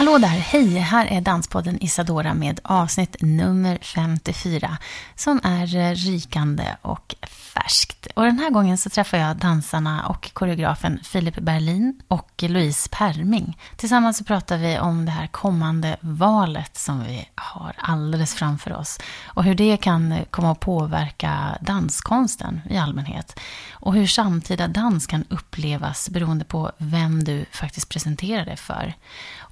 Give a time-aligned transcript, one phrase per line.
[0.00, 0.78] Hallå där, hej!
[0.78, 4.78] Här är Danspodden Isadora med avsnitt nummer 54
[5.14, 8.06] som är eh, rykande och färskt.
[8.14, 13.58] Och den här gången så träffar jag dansarna och koreografen Filip Berlin och Louise Perming.
[13.76, 18.98] Tillsammans så pratar vi om det här kommande valet som vi har alldeles framför oss
[19.24, 23.40] och hur det kan komma att påverka danskonsten i allmänhet
[23.70, 28.94] och hur samtida dans kan upplevas beroende på vem du faktiskt presenterar det för.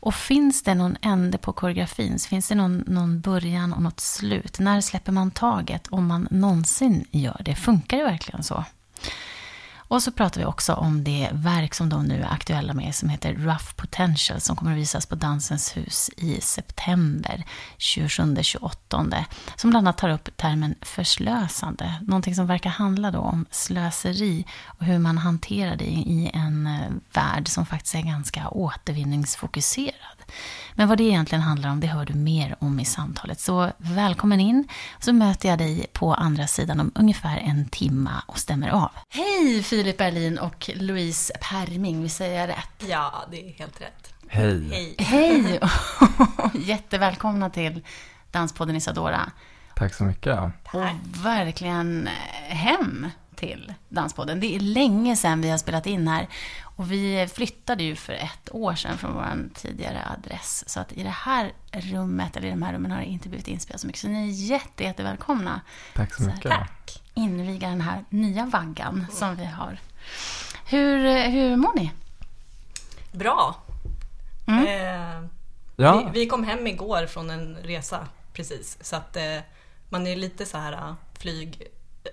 [0.01, 2.19] Och finns det någon ände på koreografin?
[2.19, 4.59] Finns det någon, någon början och något slut?
[4.59, 7.55] När släpper man taget om man någonsin gör det?
[7.55, 8.65] Funkar det verkligen så?
[9.89, 13.09] Och så pratar vi också om det verk som de nu är aktuella med som
[13.09, 17.45] heter Rough Potential som kommer att visas på Dansens hus i september
[17.79, 19.25] 27-28.
[19.57, 21.95] Som bland annat tar upp termen förslösande.
[22.07, 26.91] Någonting som verkar handla då om slöseri och hur man hanterar det i en eh,
[27.13, 30.19] värld som faktiskt är ganska återvinningsfokuserad.
[30.75, 33.41] Men vad det egentligen handlar om, det hör du mer om i samtalet.
[33.41, 34.69] Så välkommen in,
[35.01, 38.91] så möter jag dig på andra sidan om ungefär en timma och stämmer av.
[39.09, 42.89] Hej Filip Berlin och Louise Perming, vi säger rätt?
[42.89, 44.15] Ja, det är helt rätt.
[44.29, 44.69] Hej.
[44.71, 44.95] Hej.
[44.99, 45.61] Hej!
[46.55, 47.85] Jättevälkomna till
[48.31, 49.33] Danspodden Isadora.
[49.75, 50.39] Tack så mycket.
[50.73, 50.85] Och
[51.25, 52.09] verkligen
[52.49, 54.41] hem till Danspodden.
[54.41, 56.29] Det är länge sedan vi har spelat in här.
[56.63, 60.65] Och vi flyttade ju för ett år sedan från vår tidigare adress.
[60.67, 63.49] Så att i det här rummet, eller i de här rummen har det inte blivit
[63.49, 64.01] inspelat så mycket.
[64.01, 65.61] Så ni är jätte, jättevälkomna.
[65.95, 66.51] Tack så mycket.
[66.51, 67.03] Tack.
[67.19, 69.79] Inviga den här nya vaggan som vi har.
[70.65, 71.93] Hur, eh, hur mår ni?
[73.13, 73.57] Bra.
[74.47, 74.67] Mm.
[74.67, 75.29] Eh,
[75.81, 78.79] Ja, vi, vi kom hem igår från en resa precis.
[78.81, 79.39] Så att eh,
[79.89, 81.63] man är lite så här eh, flyg...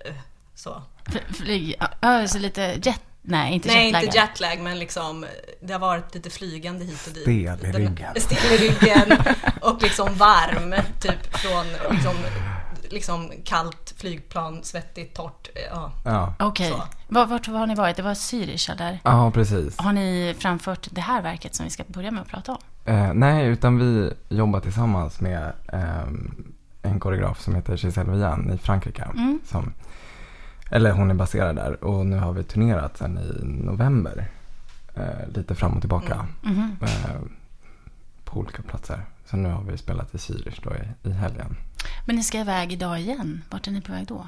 [0.04, 0.14] Eh,
[0.54, 0.82] så.
[1.06, 3.00] F- Flyg, ja, så lite jet...
[3.22, 4.02] Nej, inte Nej, jetlag.
[4.04, 5.26] inte jetlag men liksom
[5.60, 7.22] det har varit lite flygande hit och dit.
[7.22, 8.14] Stel i ryggen.
[8.16, 9.18] Stel i ryggen
[9.60, 10.74] och liksom varm.
[11.00, 12.14] Typ från liksom,
[12.90, 15.48] liksom kallt flygplan, svettigt, torrt.
[15.70, 15.92] Ja.
[16.04, 16.34] ja.
[16.38, 16.70] Okej.
[16.70, 16.82] Så.
[17.08, 17.96] Vart, har ni varit?
[17.96, 19.00] Det var Zürich, eller?
[19.04, 19.78] ja precis.
[19.78, 22.58] Har ni framfört det här verket som vi ska börja med att prata om?
[22.84, 26.52] Eh, nej, utan vi jobbar tillsammans med ehm,
[26.82, 29.02] en koreograf som heter Giselle Vian i Frankrike.
[29.02, 29.40] Mm.
[29.44, 29.72] Som,
[30.70, 34.28] eller hon är baserad där och nu har vi turnerat sen i november.
[34.94, 36.26] Eh, lite fram och tillbaka.
[36.42, 36.76] Mhm.
[36.82, 37.20] Eh,
[38.24, 39.00] på olika platser.
[39.30, 41.56] Så nu har vi spelat i Zürich då i, i helgen.
[42.06, 43.42] Men ni ska iväg idag igen.
[43.50, 44.26] Vart är ni på väg då?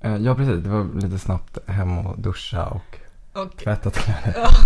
[0.00, 0.64] Eh, ja, precis.
[0.64, 2.98] Det var lite snabbt hem och duscha och
[3.32, 4.46] Och, tvätta kläder.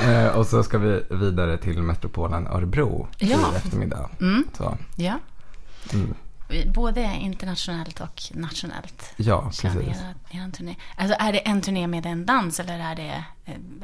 [0.00, 3.26] Eh, och så ska vi vidare till metropolen Örebro Ja.
[3.52, 4.10] i eftermiddag.
[4.20, 4.44] Mm.
[4.56, 5.18] Så, Ja.
[5.92, 6.14] mm.
[6.74, 9.12] Både internationellt och nationellt.
[9.16, 9.74] Ja, precis.
[9.76, 10.74] era- er turné.
[10.96, 13.24] Alltså är det en turné med en dans eller är det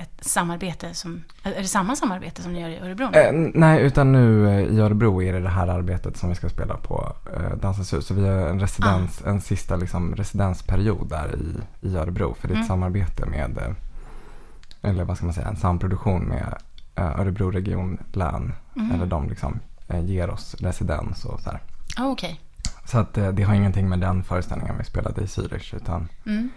[0.02, 1.24] ett samarbete som...
[1.42, 3.10] Är det samma samarbete som ni gör i Örebro?
[3.12, 3.18] nu?
[3.18, 6.48] Eh, nej, utan nu eh, i Örebro är det det här arbetet som vi ska
[6.48, 8.06] spela på eh, Dansens hus.
[8.06, 12.34] Så vi har en residens, en sista liksom, residensperiod där i, i Örebro.
[12.40, 12.68] För det är ett Mm.
[12.68, 16.54] samarbete med, eh, eller vad ska man säga, en samproduktion med
[16.94, 18.52] eh, Örebro region län.
[18.76, 18.92] Mm.
[18.92, 21.60] Eller de liksom eh, ger oss residens och så här.
[21.96, 22.40] Ah, Okej.
[22.84, 26.50] Så att eh, det har ingenting med den föreställningen vi spelade i Zürich utan Mm.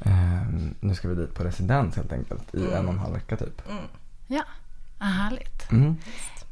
[0.00, 2.72] eh, nu ska vi dit på residens helt enkelt i Mm.
[2.76, 3.68] en och en halv vecka typ.
[3.70, 3.84] mm.
[4.26, 4.42] Ja,
[4.98, 5.70] ah, härligt.
[5.72, 5.96] Mm.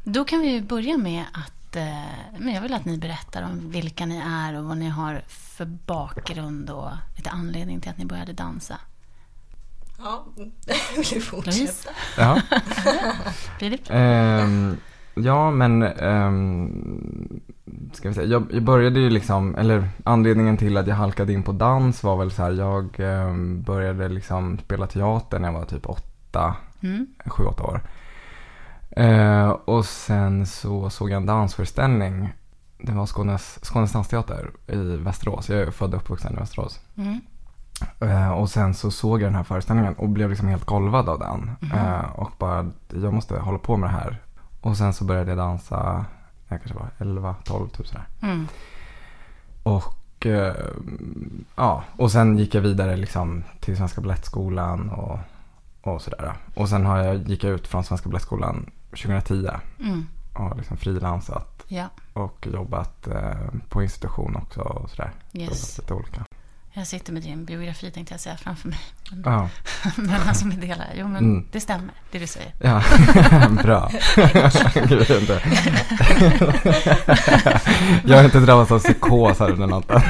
[0.04, 1.76] Då kan vi ju börja med att...
[1.76, 5.22] Eh, men jag vill att ni berättar om vilka ni är och vad ni har
[5.28, 8.78] för bakgrund och lite anledning till att ni började dansa.
[9.98, 10.24] Ja,
[10.96, 11.56] vill du fortsätta?
[11.56, 11.88] Louise?
[12.18, 12.40] Ja.
[13.58, 13.80] Filip?
[13.90, 14.76] Ehm,
[15.16, 17.40] ja, men ehm,
[17.92, 21.42] ska vi säga, jag, jag började ju liksom, eller anledningen till att jag halkade in
[21.42, 25.64] på dans var väl så här, jag ehm, började liksom spela teater när jag var
[25.64, 27.06] typ åtta, Mm.
[27.26, 27.80] sju, åtta år.
[28.90, 32.32] Eh, och sen så såg jag en dansföreställning.
[32.78, 35.48] Det var Skånes, Skånes dansteater i Västerås.
[35.48, 36.80] Jag är född och uppvuxen i Västerås.
[36.96, 37.20] Mm.
[38.00, 41.18] Eh, och sen så såg jag den här föreställningen och blev liksom helt golvad av
[41.18, 41.50] den.
[41.74, 42.70] Eh, och bara,
[43.02, 44.22] jag måste hålla på med det här.
[44.66, 46.04] Och sen så började jag dansa,
[46.48, 48.06] jag kanske var 11, 12, typ sådär.
[48.22, 48.46] Mm.
[49.62, 50.54] Och eh,
[51.56, 55.18] ja, och sen gick jag vidare liksom till Svenska Balettskolan och,
[55.82, 56.32] och sådär.
[56.54, 59.48] Och sen har jag, gick jag ut från Svenska Balettskolan 2010.
[59.80, 60.06] Mm.
[60.32, 65.10] har liksom frilansat Ja, och jobbat eh, på institution också och sådär.
[65.32, 65.42] yes.
[65.42, 66.24] Jobbat lite olika.
[66.78, 68.78] Jag sitter med din biografi tänkte jag säga framför mig.
[69.10, 69.48] Men, Ja,
[69.96, 70.86] men alltså med delar.
[70.94, 71.46] Jo, men Mm.
[71.52, 72.52] det stämmer, det du säger.
[72.62, 72.82] ja.
[73.62, 73.90] bra.
[74.74, 75.40] Gud, jag vet inte.
[78.04, 80.00] jag har inte drabbats av psykos här under natten.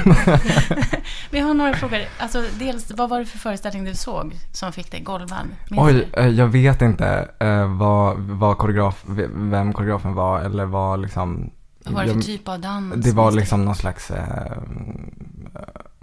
[1.30, 1.98] Jag har några frågor.
[2.18, 5.46] Alltså, dels, vad var det för föreställning du såg som fick dig golvad?
[5.70, 6.20] Oj, du?
[6.20, 9.04] eh, jag vet inte eh, vad, vad koreograf,
[9.34, 11.50] vem koreografen var eller vad liksom
[11.84, 12.94] Vad var det för jag- typ av dans?
[13.04, 14.52] Det var liksom någon slags eh,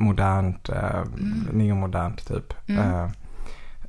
[0.04, 1.48] modernt, eh, Mm.
[1.52, 2.54] neomodernt typ.
[2.70, 2.94] Mm.
[2.94, 3.10] Eh,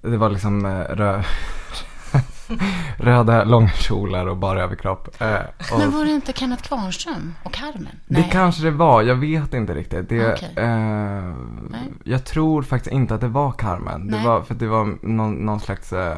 [0.03, 1.23] det var liksom eh, rö
[2.97, 5.21] röda långkjolar och bara överkropp.
[5.21, 5.35] Eh,
[5.73, 7.89] och Men var det inte Kenneth Kvarnström och Carmen?
[8.07, 10.09] det kanske det var, jag vet inte riktigt.
[10.09, 10.53] Det, Okej.
[10.57, 11.35] eh,
[11.71, 11.93] Nej.
[12.05, 14.07] jag tror faktiskt inte att det var Carmen.
[14.07, 14.27] Det Nej.
[14.27, 16.17] var, för det var någon, någon slags eh,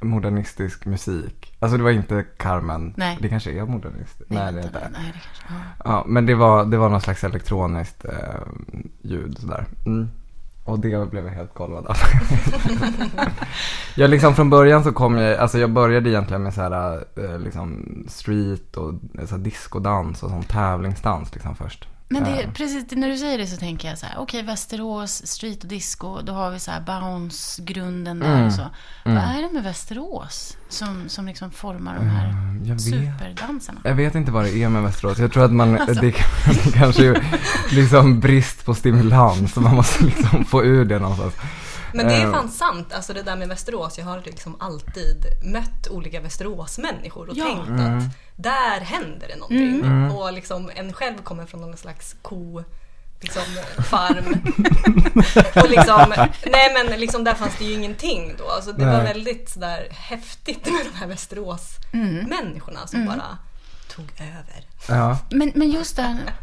[0.00, 1.56] modernistisk musik.
[1.58, 2.94] Alltså det var inte Carmen.
[2.96, 3.18] Nej.
[3.20, 4.30] Det kanske är modernistiskt.
[4.30, 4.90] Nej, det är inte.
[4.92, 5.44] Nej, det kanske...
[5.48, 5.54] Ja.
[5.84, 8.12] Ja, men det var, det var någon slags elektroniskt eh,
[9.02, 9.66] ljud sådär.
[9.86, 10.08] Mm.
[10.64, 11.96] Och det blev jag helt golvad av.
[13.96, 17.38] jag liksom från början så kom jag, alltså jag började egentligen med så här, eh,
[17.38, 21.88] liksom street och eh, så här discodans och sån tävlingsdans liksom först.
[22.10, 25.26] Men det, Eh, precis när du säger det så tänker jag så här, okej Västerås,
[25.26, 28.46] street och disco, då har vi så här bounce-grunden där Mm.
[28.46, 28.62] och så.
[29.04, 29.16] Mm.
[29.24, 32.82] Vad är det med Västerås som, som liksom formar de här eh, jag vet.
[32.82, 33.80] superdansarna?
[33.84, 35.18] Jag vet inte vad det är med Västerås.
[35.18, 36.12] Jag tror att man, det, det
[36.74, 37.24] kanske är
[37.70, 39.52] liksom brist på stimulans.
[39.54, 41.34] Så man måste liksom få ur det någonstans.
[41.94, 42.32] Men det är Eh.
[42.32, 43.98] fan sant, alltså det där med Västerås.
[43.98, 47.44] Jag har liksom alltid mött olika Västerås-människor och Ja.
[47.44, 47.98] tänkt Mm.
[47.98, 48.04] att
[48.36, 49.80] där händer det någonting.
[49.84, 50.10] Mm.
[50.16, 52.64] Och liksom en själv kommer från någon slags ko
[53.20, 53.42] liksom
[53.84, 54.24] farm.
[55.64, 56.14] och liksom,
[56.52, 58.48] nej men liksom där fanns det ju ingenting då.
[58.50, 59.04] Alltså det var Nej.
[59.12, 63.12] väldigt sådär häftigt med de här Västerås-människorna som Mm.
[63.18, 63.38] bara
[63.98, 64.64] tog över.
[64.88, 65.18] Ja.
[65.30, 66.34] Men, men just det här...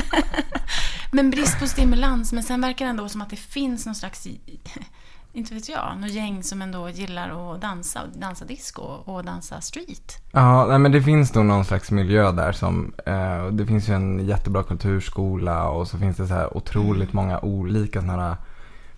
[1.12, 4.26] men brist på stimulans, men sen verkar det ändå som att det finns någon slags,
[5.32, 10.22] inte vet jag, något gäng som ändå gillar att dansa, dansa disco och dansa street.
[10.32, 13.94] Ja, nej, men det finns nog någon slags miljö där som, eh, det finns ju
[13.94, 18.36] en jättebra kulturskola och så finns det så här otroligt många olika sådana här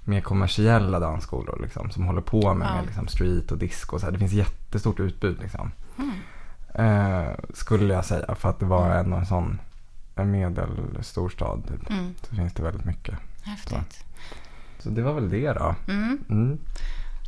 [0.04, 2.74] mer kommersiella dansskolor liksom, som håller på med, Ja.
[2.74, 4.12] med liksom, street och disco och så här.
[4.12, 5.70] Det finns jättestort utbud liksom.
[6.74, 7.26] Mm.
[7.26, 9.60] Eh, skulle jag säga, för att det var ändå en sån
[10.14, 11.90] en medelstor stad typ.
[11.90, 12.14] Mm.
[12.22, 13.14] Så finns det väldigt mycket.
[13.42, 14.04] Häftigt.
[14.78, 15.74] Så det var väl det då.
[15.88, 16.24] Mm.
[16.30, 16.58] Mm.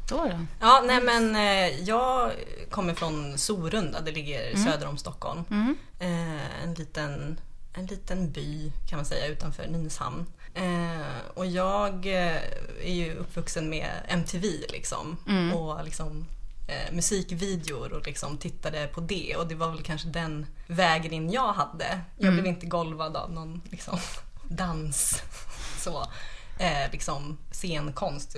[0.08, 0.46] Då då?
[0.60, 2.30] Ja, nej men eh, jag
[2.70, 5.44] kommer från Sorunda, det ligger söder om Stockholm.
[5.50, 5.76] Mm.
[5.98, 7.40] Eh, en, liten,
[7.74, 10.26] en liten by kan man säga utanför Nynäshamn.
[10.54, 12.36] Eh, och jag eh,
[12.84, 15.16] är ju uppvuxen med MTV liksom.
[15.28, 15.54] Mm.
[15.54, 16.26] Och liksom
[16.66, 19.36] eh, musikvideor och liksom tittade på det.
[19.36, 22.00] Och det var väl kanske den vägen in jag hade.
[22.18, 22.34] Jag Mm.
[22.34, 23.98] blev inte golvad av någon liksom,
[24.48, 25.22] dans.
[25.78, 26.06] Så.
[26.58, 28.36] Eh, liksom scenkonst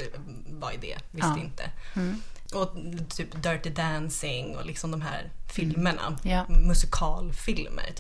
[0.51, 1.39] var ju det, visste Ja.
[1.39, 1.71] inte.
[1.97, 2.21] Mm.
[2.55, 2.71] Och
[3.09, 6.19] typ Dirty Dancing och liksom de här filmerna.
[6.23, 6.47] Ja.
[6.49, 7.95] Musikalfilmer.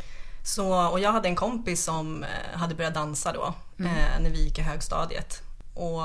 [0.44, 3.92] Så, och jag hade en kompis som eh, hade börjat dansa då Mm.
[3.96, 5.42] eh, när vi gick i högstadiet.
[5.74, 6.02] Och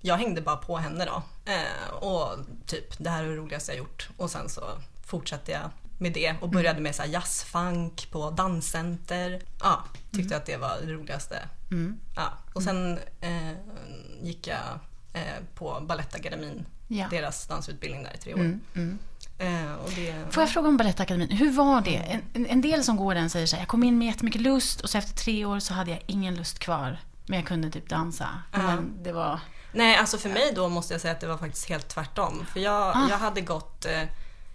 [0.00, 1.22] jag hängde bara på henne då.
[1.48, 4.08] Eh, och typ det här är det roligaste jag gjort.
[4.16, 4.62] Och sen så
[5.06, 9.42] fortsatte jag med det och började med så här jazzfunk på danscenter.
[9.62, 11.38] Ja, tyckte att det var det roligaste.
[11.70, 11.96] Mm.
[12.16, 12.32] Ja.
[12.54, 13.52] Och sen eh,
[14.22, 14.58] gick jag
[15.12, 15.22] eh,
[15.54, 17.06] på Balettakademin, Ja.
[17.10, 18.38] deras dansutbildning där i tre år.
[18.40, 18.60] Mm.
[18.74, 18.98] Mm.
[19.38, 21.96] Eh, det, Får jag fråga om Balettakademin, hur var det?
[21.96, 24.40] En- En, en del som går den säger så här, jag kom in med jättemycket
[24.40, 26.98] lust och så efter tre år så hade jag ingen lust kvar.
[27.26, 28.28] Men jag kunde typ dansa.
[28.52, 29.40] Men det var...
[29.72, 32.46] Nej, alltså för mig då måste jag säga att det var faktiskt helt tvärtom.
[32.52, 33.06] För jag, Ah.
[33.10, 33.84] jag hade gått...
[33.84, 34.02] Eh,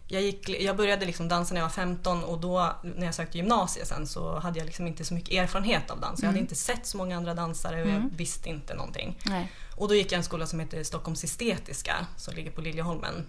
[0.08, 3.38] jag, gick, jag började liksom dansa när jag var 15 och då när jag sökte
[3.38, 6.20] gymnasiet sen så hade jag liksom inte så mycket erfarenhet av dans.
[6.22, 6.44] Jag hade Mm.
[6.44, 8.02] inte sett så många andra dansare och Mm.
[8.12, 9.20] jag visste inte någonting.
[9.26, 9.52] Nej.
[9.76, 13.26] Och då gick jag en skola som heter Stockholms estetiska som ligger på Liljeholmen.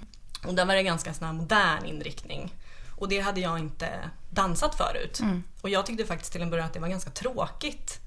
[0.47, 2.55] Och där var det ganska sån modern inriktning.
[2.97, 5.21] Och det hade jag inte dansat förut.
[5.21, 5.43] Mm.
[5.61, 8.01] Och jag tyckte faktiskt till en början att det var ganska tråkigt.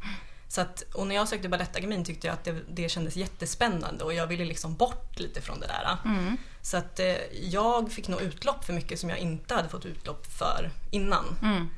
[0.48, 4.14] Så att, och när jag sökte Balettakademin tyckte jag att det, det kändes jättespännande och
[4.14, 5.98] jag ville liksom bort lite från det där.
[6.06, 6.38] Mm.
[6.62, 10.26] Så att eh, jag fick nog utlopp för mycket som jag inte hade fått utlopp
[10.26, 11.38] för innan.
[11.42, 11.70] Mm.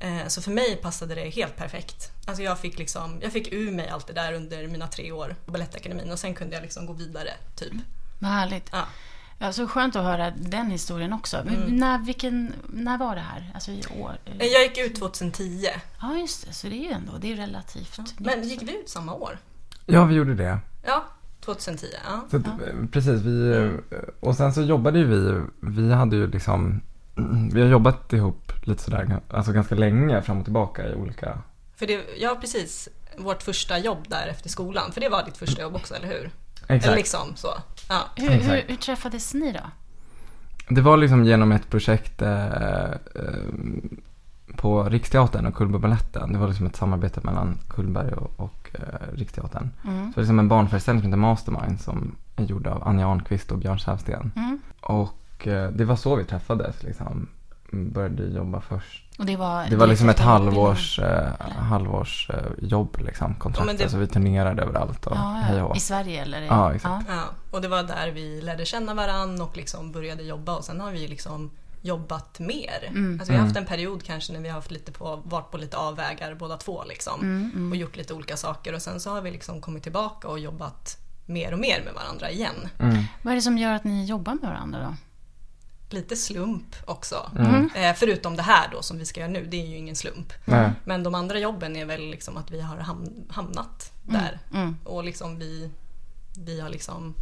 [0.00, 2.12] Eh, så för mig passade det helt perfekt.
[2.26, 5.36] Alltså jag fick, liksom, jag fick ur mig allt det där under mina tre år
[5.44, 7.72] på Balettakademin och sen kunde jag liksom gå vidare, typ.
[8.18, 8.68] Vad härligt.
[8.72, 8.86] Ja.
[9.38, 11.36] Ja, så skönt att höra den historien också.
[11.36, 11.76] Mm.
[11.76, 13.50] när, vilken, när var det här?
[13.54, 14.18] Alltså i år?
[14.24, 15.66] Eh, Jag gick ut 2010.
[16.00, 16.52] Ja, just det.
[16.52, 18.20] Så det är ju ändå, det är relativt nytt.
[18.20, 19.38] Men gick vi ut samma år?
[19.86, 20.58] Ja, vi gjorde det.
[20.86, 21.04] Ja,
[21.40, 21.86] 2010.
[22.04, 22.24] Ja.
[22.30, 22.52] Så att, eh,
[22.92, 26.80] Precis, vi, eh, och sen så jobbade ju vi, vi hade ju liksom
[27.52, 31.38] vi har jobbat ihop lite sådär, alltså ganska länge fram och tillbaka i olika...
[31.76, 34.92] För det, ja precis, vårt första jobb där efter skolan.
[34.92, 36.30] För det var ditt första jobb också, eller hur?
[36.68, 36.96] Exakt.
[36.96, 37.48] Liksom så.
[37.88, 38.04] Ja.
[38.16, 38.70] Hur, hur, Exakt.
[38.70, 39.60] hur träffades ni då?
[40.68, 42.96] Det var liksom genom ett projekt eh, eh,
[44.56, 46.32] på Riksteatern och Cullbergbaletten.
[46.32, 49.70] Det var liksom ett samarbete mellan Cullberg och, och eh, Riksteatern.
[49.84, 50.12] Mm.
[50.12, 53.52] Så det är liksom en barnföreställning som heter Mastermind som är gjord av Anja Arnqvist
[53.52, 54.32] och Björn Säfsten.
[54.36, 54.58] Mm.
[54.80, 57.28] Och eh, det var så vi träffades liksom.
[57.70, 59.07] Började jobba först.
[59.18, 62.36] Och det var, Det var liksom ett halvårs, eh, halvårs eh,
[62.68, 63.58] jobb liksom, kontrakt.
[63.60, 65.76] Ja, men det- Alltså vi turnerade överallt och Ja, hej och.
[65.76, 66.42] I Sverige eller?
[66.42, 67.06] Ja, exakt.
[67.08, 70.80] Ja, och det var där vi lärde känna varann och liksom började jobba och sen
[70.80, 71.50] har vi liksom
[71.82, 72.84] jobbat mer.
[72.88, 73.20] Mm.
[73.20, 73.62] Alltså vi har haft Mm.
[73.62, 76.84] en period kanske när vi har haft lite på, varit på lite avvägar båda två
[76.84, 77.20] liksom.
[77.20, 77.72] Mm, mm.
[77.72, 80.96] Och gjort lite olika saker och sen så har vi liksom kommit tillbaka och jobbat
[81.26, 82.68] mer och mer med varandra igen.
[82.78, 83.04] Mm.
[83.22, 84.94] Vad är det som gör att ni jobbar med varandra då?
[85.90, 87.30] Lite slump också.
[87.38, 87.70] Mm.
[87.74, 90.32] Eh, förutom det här då som vi ska göra nu, det är ju ingen slump.
[90.44, 90.70] Nej.
[90.84, 94.38] Men de andra jobben är väl liksom att vi har ham- hamnat där.
[94.54, 94.76] Mm.
[94.84, 95.70] Och liksom vi,
[96.38, 97.14] vi har liksom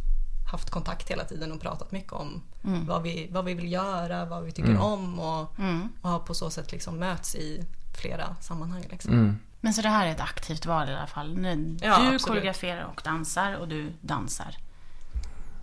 [0.51, 2.85] haft kontakt hela tiden och pratat mycket om Mm.
[2.85, 4.81] vad, vi, vad vi vill göra, vad vi tycker Mm.
[4.81, 5.89] om och, Mm.
[6.01, 7.63] och har på så sätt liksom möts i
[8.01, 8.85] flera sammanhang.
[8.89, 9.13] Liksom.
[9.13, 9.39] Mm.
[9.61, 11.29] Men så det här är ett aktivt val i alla fall.
[11.45, 11.45] Ja,
[11.81, 12.21] du absolut.
[12.25, 14.57] koreograferar och dansar och du dansar.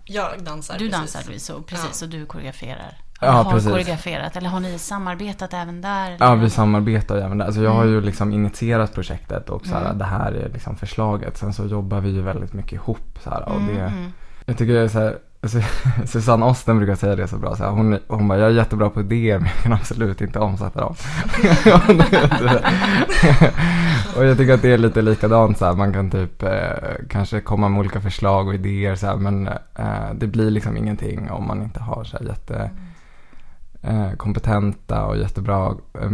[0.05, 0.93] Jag dansar Du precis.
[1.13, 2.05] dansar Louise och precis Ja.
[2.05, 2.97] och du koreograferar.
[3.21, 3.71] Ja, Eller har precis.
[3.71, 6.07] koreograferat eller har ni samarbetat även där?
[6.11, 6.25] eller?
[6.25, 7.45] Ja, vi samarbetar även där.
[7.45, 7.93] Alltså jag har Mm.
[7.93, 9.97] ju liksom initierat projektet och så här, Mm.
[9.97, 11.37] det här är liksom förslaget.
[11.37, 14.11] Sen så jobbar vi ju väldigt mycket ihop så här, och Mm, det, mm.
[14.45, 15.59] jag tycker det är så här, alltså,
[16.05, 17.55] Susanne Osten brukar säga det så bra.
[17.55, 20.39] Så här, hon, hon bara, jag är jättebra på idéer men jag kan absolut inte
[20.39, 20.95] omsätta dem.
[24.15, 27.41] och jag tycker att det är lite likadant så här, man kan typ eh, kanske
[27.41, 31.47] komma med olika förslag och idéer så här, men eh, det blir liksom ingenting om
[31.47, 32.71] man inte har så här jätte
[33.81, 36.09] eh, kompetenta och jättebra eh,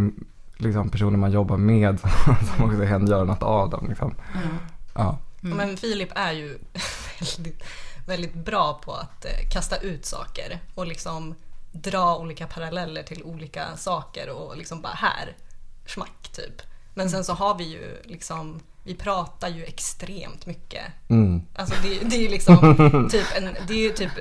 [0.58, 2.00] liksom personer man jobbar med
[2.56, 3.86] som också kan göra något av dem.
[3.90, 4.16] Liksom.
[4.36, 4.58] Mm.
[4.96, 5.18] Ja.
[5.44, 5.58] Mm.
[5.58, 6.58] Men Filip är ju
[7.20, 7.64] väldigt,
[8.06, 11.36] väldigt bra på att eh, kasta ut saker och liksom
[11.72, 15.36] dra olika paralleller till olika saker och liksom bara här,
[15.86, 16.62] smack typ.
[16.94, 20.84] Men sen så har vi ju liksom, vi pratar ju extremt mycket.
[21.10, 21.42] Mm.
[21.56, 22.58] Alltså det, det är ju liksom
[23.12, 24.12] typ en, det är typ,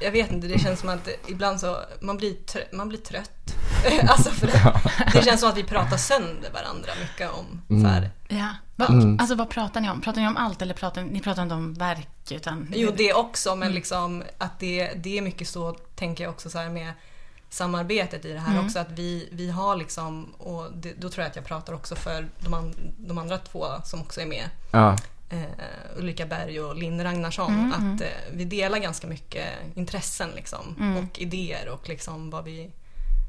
[0.00, 3.54] jag vet inte, det känns som att ibland så, man blir, trö, man blir trött.
[4.08, 4.80] alltså för det,
[5.12, 8.48] det känns som att vi pratar sönder varandra mycket om så här, Ja.
[8.76, 9.18] Va, Mm.
[9.20, 10.00] Alltså vad pratar ni om?
[10.00, 12.08] Pratar ni om allt eller pratar ni pratar inte om verk?
[12.30, 12.72] Utan...
[12.76, 13.74] Jo, det också, men Mm.
[13.74, 16.92] liksom att det, det är mycket så, tänker jag också så här med
[17.50, 18.64] samarbetet i det här Mm.
[18.66, 21.94] också, att vi, vi har liksom, och det, då tror jag att jag pratar också
[21.96, 24.96] för de, an, de andra två som också är med, Ja.
[25.30, 25.42] eh,
[25.96, 27.94] Ulrika Berg och Linn Ragnarsson, Mm, mm.
[27.94, 30.96] att eh, vi delar ganska mycket intressen liksom, Mm.
[31.04, 32.70] och idéer och liksom vad vi,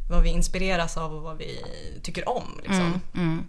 [0.09, 1.59] vad vi inspireras av och vad vi
[2.03, 2.43] tycker om.
[2.57, 2.77] Liksom.
[2.79, 3.47] Mm, mm.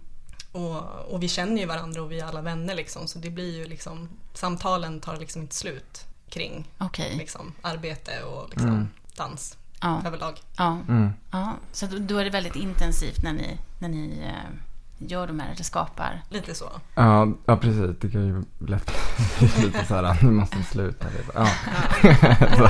[0.51, 0.81] Och,
[1.13, 3.65] och vi känner ju varandra och vi är alla vänner liksom, så det blir ju
[3.65, 7.15] liksom, samtalen tar liksom inte slut kring Okej.
[7.17, 8.87] liksom, arbete och liksom, Mm.
[9.15, 10.01] dans Ja.
[10.05, 10.33] överlag.
[10.57, 10.77] Ja.
[10.87, 11.09] Mm.
[11.31, 11.53] ja.
[11.71, 14.49] Så då- är det väldigt intensivt när ni, när ni eh,
[14.97, 16.21] gör de här, eller skapar.
[16.29, 16.69] Lite så.
[16.95, 17.95] Ja, ja, precis.
[18.01, 18.91] Det kan ju lätt
[19.39, 21.05] bli lite så här, nu måste vi sluta.
[21.35, 21.45] Ja.
[22.57, 22.69] så,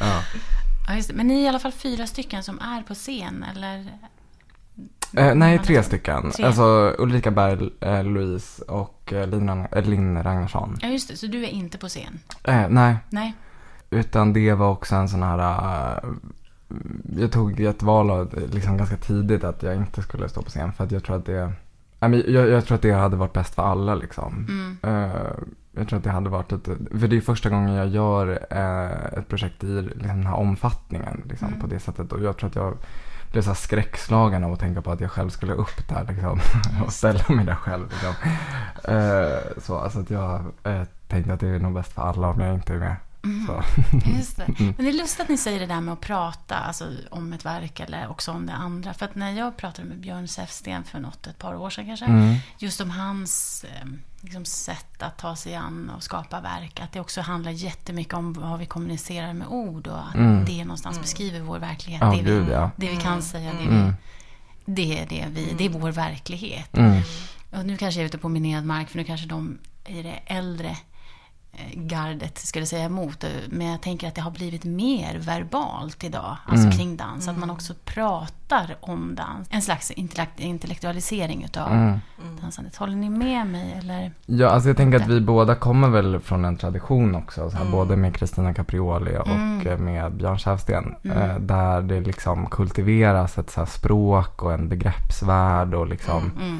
[0.00, 0.22] ja.
[0.88, 1.14] Ja, just det.
[1.14, 3.86] Men ni är i alla fall fyra stycken som är på scen, eller?
[5.16, 6.30] Eh, nej, tre stycken.
[6.30, 6.44] Tre.
[6.44, 10.78] Alltså Ulrika Berg, eh, Louise och eh, Linn, eh, Linn Ragnarsson.
[10.82, 11.16] Ja, just det.
[11.16, 12.20] Så du är inte på scen?
[12.44, 13.34] Eh, nej, Nej.
[13.96, 15.38] Utan det var också en sån här...
[15.38, 16.08] eh,
[17.18, 20.72] jag tog ett val av, liksom ganska tidigt att jag inte skulle stå på scen
[20.72, 21.52] för att jag tror att det...
[22.00, 24.46] Jag, jag tror att det hade varit bäst för alla liksom.
[24.48, 24.76] Mm.
[24.82, 25.20] Eh,
[25.72, 29.18] jag tror att det hade varit lite, för det är första gången jag gör eh,
[29.18, 31.60] ett projekt i liksom, den här omfattningen liksom, Mm.
[31.60, 32.12] på det sättet.
[32.12, 32.74] Och jag tror att jag
[33.32, 36.40] blev så skräckslagen av att tänka på att jag själv skulle upp där liksom,
[36.86, 37.84] och ställa mig där själv.
[37.90, 38.14] Liksom.
[39.62, 42.54] Så alltså att jag eh, tänkte att det är nog bäst för alla om jag
[42.54, 42.96] inte är med.
[43.26, 44.16] Mm.
[44.18, 44.44] Just det.
[44.58, 47.44] Men det är lustigt att ni säger det där med att prata alltså, om ett
[47.44, 48.94] verk eller också om det andra.
[48.94, 52.06] För att när jag pratade med Björn Säfsten för något, ett par år sedan kanske,
[52.06, 52.34] Mm.
[52.58, 53.86] just om hans eh,
[54.20, 56.80] liksom, sätt att ta sig an och skapa verk.
[56.80, 60.44] Att det också handlar jättemycket om vad vi kommunicerar med ord och att Mm.
[60.44, 62.02] det någonstans beskriver vår verklighet.
[62.02, 62.70] Ja, det, vi, gud, ja.
[62.76, 63.92] det vi kan säga, det, Mm.
[64.64, 66.76] vi, det är det vi, det är vår verklighet.
[66.76, 67.02] Mm.
[67.50, 70.18] Och nu kanske jag är ute på minerad mark för nu kanske de i det
[70.26, 70.76] äldre
[71.74, 73.24] gardet skulle säga emot.
[73.24, 77.28] eh, Men jag tänker att det har blivit mer verbalt idag, alltså kring dans.
[77.28, 79.48] Att man också pratar om dans.
[79.50, 81.98] En slags intellekt- intellektualisering utav Mm.
[82.42, 82.76] dansandet.
[82.76, 84.12] Håller ni med mig eller?
[84.26, 87.50] Ja, alltså jag tänker att vi båda kommer väl från en tradition också.
[87.50, 89.66] Så här, Både med Kristina Caprioli och Mm.
[89.66, 90.94] eh, med Björn Säfsten.
[91.04, 96.58] Eh, där det liksom kultiveras ett så här språk och en begreppsvärld och liksom Mm.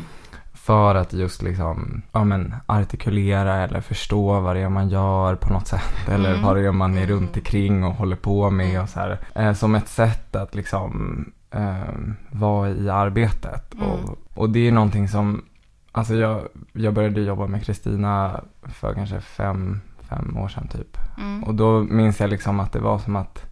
[0.66, 5.52] För att just liksom, ja men artikulera eller förstå vad det är man gör på
[5.52, 5.94] något sätt.
[6.08, 6.42] Eller Mm.
[6.42, 9.18] vad det är man är runt omkring och håller på med och så här.
[9.34, 11.94] Eh, som ett sätt att liksom eh,
[12.30, 13.74] vara i arbetet.
[13.74, 13.86] Mm.
[13.90, 15.44] Och, och det är någonting som,
[15.92, 16.40] alltså jag,
[16.72, 20.96] jag började jobba med Kristina för kanske fem, fem år sedan typ.
[21.18, 21.44] Mm.
[21.44, 23.46] Och då minns jag liksom att det var som att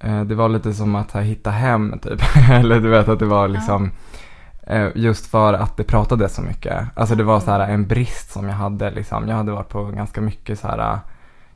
[0.00, 2.20] eh, det var lite som att här, hitta hem typ.
[2.50, 3.90] Eller du vet att det var liksom eh,
[4.94, 6.84] just för att det pratades så mycket.
[6.94, 9.28] Alltså det var så här en brist som jag hade liksom.
[9.28, 10.98] Jag hade varit på ganska mycket så här.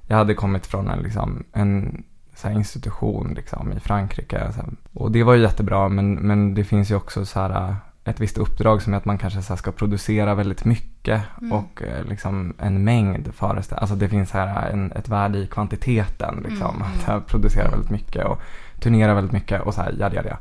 [0.06, 2.04] Jag hade kommit från en liksom en
[2.34, 4.52] så institution liksom i Frankrike.
[4.92, 8.38] Och det var ju jättebra men, men det finns ju också så här ett visst
[8.38, 12.84] uppdrag som är att man kanske så ska producera väldigt mycket och eh, liksom en
[12.84, 13.80] mängd föreställningar.
[13.80, 16.82] Alltså det finns här en, ett värde i kvantiteten liksom.
[16.82, 18.40] Att här, producera väldigt mycket och
[18.80, 20.38] turnera väldigt mycket och så här jada jada.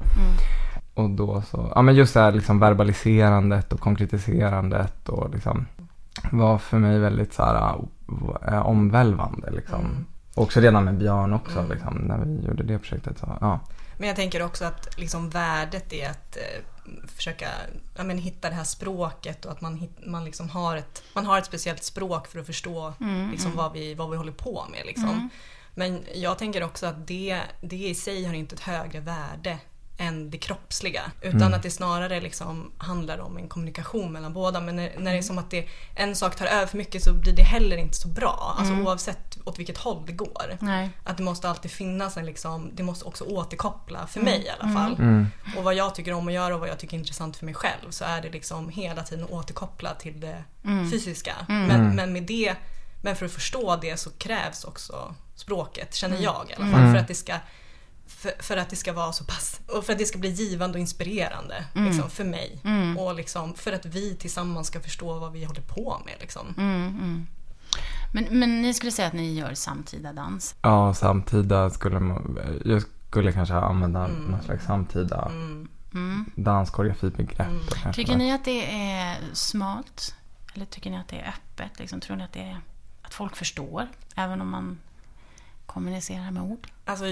[0.93, 5.65] Och då så, ja men just det här liksom verbaliserandet och konkretiserandet och liksom
[6.31, 7.75] var för mig väldigt så här
[8.47, 10.05] eh, omvälvande liksom.
[10.35, 13.19] Också redan med Björn också liksom, när vi gjorde det projektet.
[13.19, 13.59] Så, ja.
[13.97, 16.63] Men jag tänker också att liksom värdet är att eh,
[17.07, 17.47] försöka
[17.97, 21.37] ja, men, hitta det här språket och att man, man, liksom har ett, man har
[21.37, 22.93] ett speciellt språk för att förstå
[23.31, 24.85] liksom, vad, vi, vad vi håller på med.
[24.85, 25.29] Liksom.
[25.75, 29.57] Men jag tänker också att det, det i sig har inte ett högre värde
[30.01, 31.01] än det kroppsliga.
[31.21, 34.61] Utan att det snarare liksom handlar om en kommunikation mellan båda.
[34.61, 37.13] Men när, när det är som att det, en sak tar över för mycket så
[37.13, 38.55] blir det heller inte så bra.
[38.57, 40.57] Alltså oavsett åt vilket håll det går.
[40.59, 40.89] Nej.
[41.03, 44.73] Att det måste alltid finnas en liksom, det måste också återkoppla, för mig i alla
[44.73, 44.93] fall.
[44.93, 45.27] Mm.
[45.57, 47.53] Och vad jag tycker om att göra och vad jag tycker är intressant för mig
[47.53, 50.43] själv så är det liksom hela tiden återkoppla till det
[50.91, 51.35] fysiska.
[51.47, 52.55] Men, men med det,
[53.01, 56.91] men för att förstå det så krävs också språket, känner jag i alla fall.
[56.91, 57.33] För att det ska
[58.21, 60.75] för, för att det ska vara så pass, och för att det ska bli givande
[60.75, 62.61] och inspirerande liksom, för mig.
[62.97, 66.15] Och liksom, för att vi tillsammans ska förstå vad vi håller på med.
[66.19, 66.53] Liksom.
[68.13, 70.55] Men, men ni skulle säga att ni gör samtida dans?
[70.61, 75.31] Ja, samtida skulle man, jag skulle kanske använda någon slags samtida
[76.35, 77.47] danskoreografibegrepp.
[77.69, 78.01] då kanske.
[78.01, 80.15] Tycker ni att det är smalt?
[80.53, 81.79] Eller tycker ni att det är öppet?
[81.79, 82.61] Liksom, tror ni att, det är,
[83.01, 83.87] att folk förstår?
[84.15, 84.79] Även om man
[85.65, 86.67] kommunicerar med ord?
[86.85, 87.05] Alltså,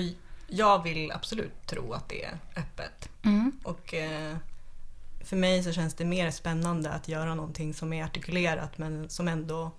[0.49, 3.09] jag vill absolut tro att det är öppet.
[3.23, 3.51] Mm.
[3.63, 4.37] Och eh,
[5.23, 9.27] för mig så känns det mer spännande att göra någonting som är artikulerat men som
[9.27, 9.71] ändå,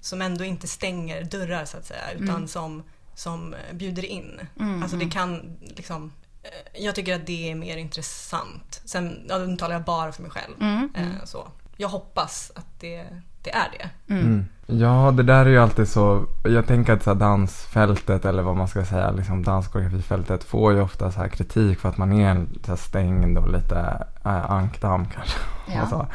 [0.00, 2.82] som ändå inte stänger dörrar så att säga utan som,
[3.14, 4.40] som eh, bjuder in.
[4.82, 8.82] Alltså det kan liksom eh, jag tycker att det är mer intressant.
[8.84, 10.62] Sen, ja, nu talar jag bara för mig själv.
[10.96, 11.48] Eh, så.
[11.76, 14.14] Jag hoppas att det, det är det.
[14.14, 14.44] Mm.
[14.66, 16.26] Ja, det där är ju alltid så.
[16.44, 20.80] Jag tänker att så här, dansfältet eller vad man ska säga, liksom danskoreografifältet får ju
[20.80, 25.04] ofta så här kritik för att man är så här stängd och lite äh, ankdamm
[25.14, 25.38] kanske.
[25.74, 25.82] Ja.
[25.82, 26.06] Och så.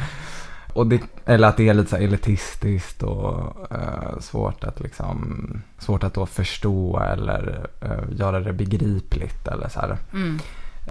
[0.73, 5.61] Och det, eller att det är lite så här elitistiskt och eh, svårt att liksom,
[5.77, 9.97] svårt att då förstå eller eh, göra det begripligt eller så här.
[10.13, 10.39] Mm.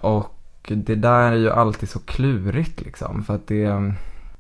[0.01, 0.35] Och
[0.69, 3.25] det där är ju alltid så klurigt liksom.
[3.25, 3.93] För att det,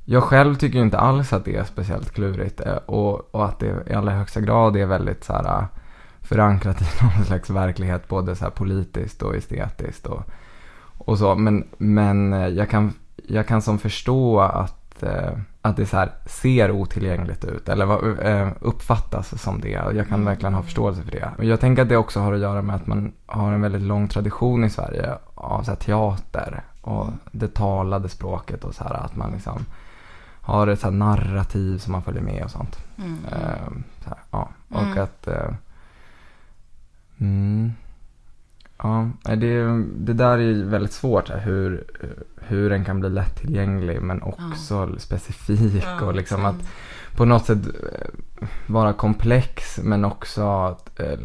[0.04, 2.60] jag själv tycker inte alls att det är speciellt klurigt.
[2.60, 5.64] eh, Och, och att det i allra högsta grad är väldigt så här eh,
[6.22, 8.08] förankrat i någon slags verklighet.
[8.08, 10.22] Både så här politiskt och estetiskt och,
[10.98, 11.34] och så.
[11.34, 12.92] Men, men eh, jag, kan,
[13.28, 15.02] jag kan som förstå att,
[15.62, 17.68] att det så här ser otillgängligt ut.
[17.68, 17.86] Eller
[18.60, 19.68] uppfattas som det.
[19.94, 21.44] Jag kan verkligen ha förståelse för det.
[21.44, 24.08] Jag tänker att det också har att göra med att man har en väldigt lång
[24.08, 29.32] tradition i Sverige av så teater och det talade språket och så här att man
[29.32, 29.66] liksom
[30.44, 32.78] har ett så narrativ som man följer med och sånt.
[32.98, 33.18] Mm.
[33.32, 33.68] Eh,
[34.04, 34.48] så här, ja.
[34.68, 35.02] Och Mm.
[35.02, 35.54] att eh,
[37.18, 37.72] mm,
[38.82, 41.84] Ja, det, det där är väldigt svårt här, hur,
[42.40, 46.68] hur den kan bli lättillgänglig men också specifik Ja, och liksom att
[47.16, 48.08] på något sätt eh,
[48.66, 51.18] vara komplex men också att, eh,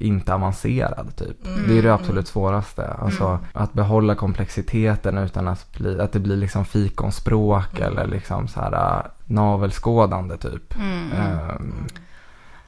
[0.00, 1.46] inte avancerad typ.
[1.46, 1.68] Mm.
[1.68, 2.86] Det är det absolut svåraste.
[2.88, 7.92] Alltså att behålla komplexiteten utan att, bli, att det blir liksom fikonspråk Mm.
[7.92, 10.74] eller liksom så här äh, navelskådande typ.
[10.76, 11.12] Mm.
[11.12, 11.74] Ehm,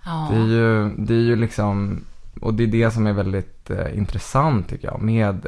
[0.07, 0.28] Ja.
[0.33, 2.04] det är ju, det är ju liksom,
[2.40, 5.46] och det är det som är väldigt eh, intressant tycker jag med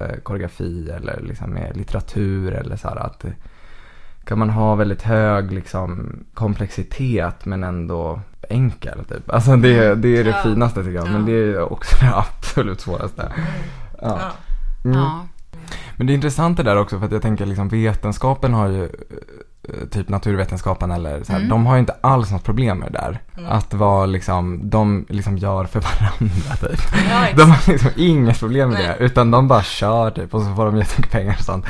[0.00, 3.24] eh, koreografi eller liksom med litteratur eller så här att
[4.24, 9.30] kan man ha väldigt hög liksom komplexitet men ändå enkel typ.
[9.30, 10.42] Alltså det, det är det Ja.
[10.42, 11.04] finaste tycker jag.
[11.10, 11.26] Men Ja.
[11.26, 13.32] det är också det absolut svåraste.
[14.02, 14.18] Ja.
[14.82, 14.90] Ja.
[14.90, 15.06] Mm.
[15.96, 18.88] Men det är intressant det där också för att jag tänker liksom vetenskapen har ju
[19.90, 21.50] typ naturvetenskapen eller så här, Mm.
[21.50, 23.20] de har ju inte alls något problem med det där.
[23.38, 23.50] Mm.
[23.50, 26.80] Att vara liksom, de liksom gör för varandra typ.
[27.10, 27.26] Ja.
[27.36, 28.96] De har liksom inget problem med Nej.
[28.98, 31.66] det, utan de bara kör typ och så får de jättemycket pengar och sånt.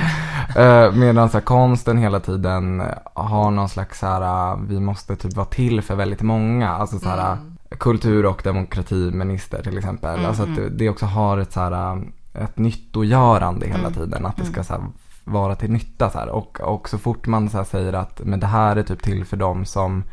[0.59, 2.83] Uh, medan så här, konsten hela tiden
[3.15, 6.71] har någon slags så här, uh, vi måste typ vara till för väldigt många.
[6.71, 7.79] Alltså så här, Mm.
[7.79, 10.27] kultur och demokratiminister till exempel.
[10.27, 10.77] Alltså att mm.
[10.77, 12.03] det, också har ett så här,
[12.35, 14.27] ett nyttogörande hela Mm, tiden.
[14.27, 14.65] Att det ska mm.
[14.65, 14.93] så
[15.25, 16.29] vara till nytta så här.
[16.29, 19.37] Och, och så fort man så säger att men det här är typ till för
[19.37, 20.05] dem som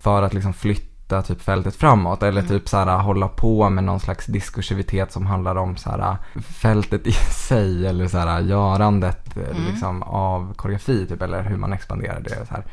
[0.00, 2.48] för att liksom flytta typ fältet framåt eller Mm.
[2.48, 7.06] typ så här hålla på med någon slags diskursivitet som handlar om så här fältet
[7.06, 7.12] i
[7.48, 9.64] sig eller så här görandet Mm.
[9.70, 12.64] liksom av koreografi typ eller hur man expanderar det så här.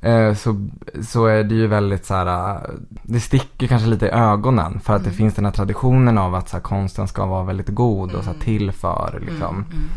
[0.00, 0.68] Eh, Så,
[1.02, 2.60] så är det ju väldigt så här,
[3.02, 5.16] det sticker kanske lite i ögonen för att det Mm.
[5.16, 8.30] finns den här traditionen av att så här, konsten ska vara väldigt god och så
[8.30, 8.44] här, Mm.
[8.44, 9.88] till för liksom, Mm, mm.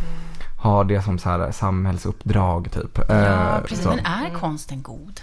[0.61, 2.99] Ha det som så här samhällsuppdrag typ.
[3.09, 3.83] Ja, Eh, precis.
[3.83, 3.89] så.
[3.89, 5.21] Men är konsten god?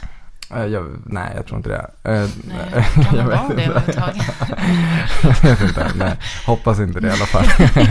[0.55, 2.11] Eh, Jag, nej, jag tror inte det.
[2.13, 3.65] Eh, Nej, kan jag vet vara det inte.
[3.65, 4.35] överhuvudtaget?
[5.43, 5.91] jag vet inte.
[5.97, 7.45] Nej, hoppas inte det i alla fall.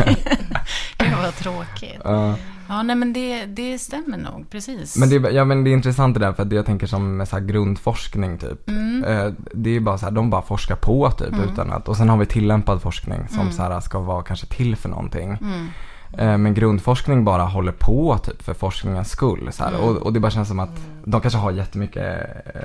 [0.98, 2.02] Gud vad tråkigt.
[2.04, 2.36] Ja.
[2.70, 4.98] Ja, nej men det, det stämmer nog, precis.
[4.98, 6.88] men, det, är- ja, men det är intressant det där för att det jag tänker
[6.88, 8.70] som så här grundforskning typ.
[8.70, 9.36] Mm.
[9.54, 11.50] Det är ju bara så här, de bara forskar på typ Mm.
[11.54, 13.54] utan att, och sen har vi tillämpad forskning som Mm.
[13.54, 15.30] så här ska vara kanske till för någonting.
[15.42, 15.68] Mm.
[16.14, 19.50] Eh, Men grundforskning bara håller på typ för forskningens skull.
[19.52, 19.64] Så.
[19.64, 19.82] Mm.
[19.82, 22.62] Och, och det bara känns som att de kanske har jättemycket eh,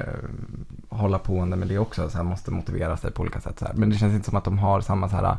[0.89, 2.11] hålla pående med det också.
[2.11, 3.59] Så här, måste motivera sig på olika sätt.
[3.59, 3.75] Så här.
[3.75, 5.37] Men det känns inte som att de har samma så här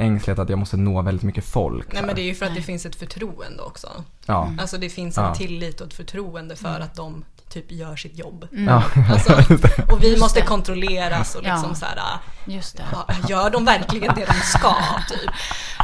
[0.00, 1.86] ängslighet att jag måste nå väldigt mycket folk.
[1.92, 2.06] Nej här.
[2.06, 3.88] men det är ju för att det finns ett förtroende också.
[4.26, 4.52] Ja.
[4.60, 5.34] Alltså det finns en Ja.
[5.34, 8.48] tillit och ett förtroende för att de typ gör sitt jobb.
[8.52, 8.68] Mm.
[8.68, 8.84] Ja.
[9.12, 9.32] Alltså,
[9.92, 10.46] och vi Just måste det.
[10.46, 11.74] kontrolleras och liksom Ja.
[11.74, 11.98] så här,
[12.44, 12.82] Just det.
[12.92, 14.74] ja, gör de verkligen det de ska?
[15.08, 15.30] Typ.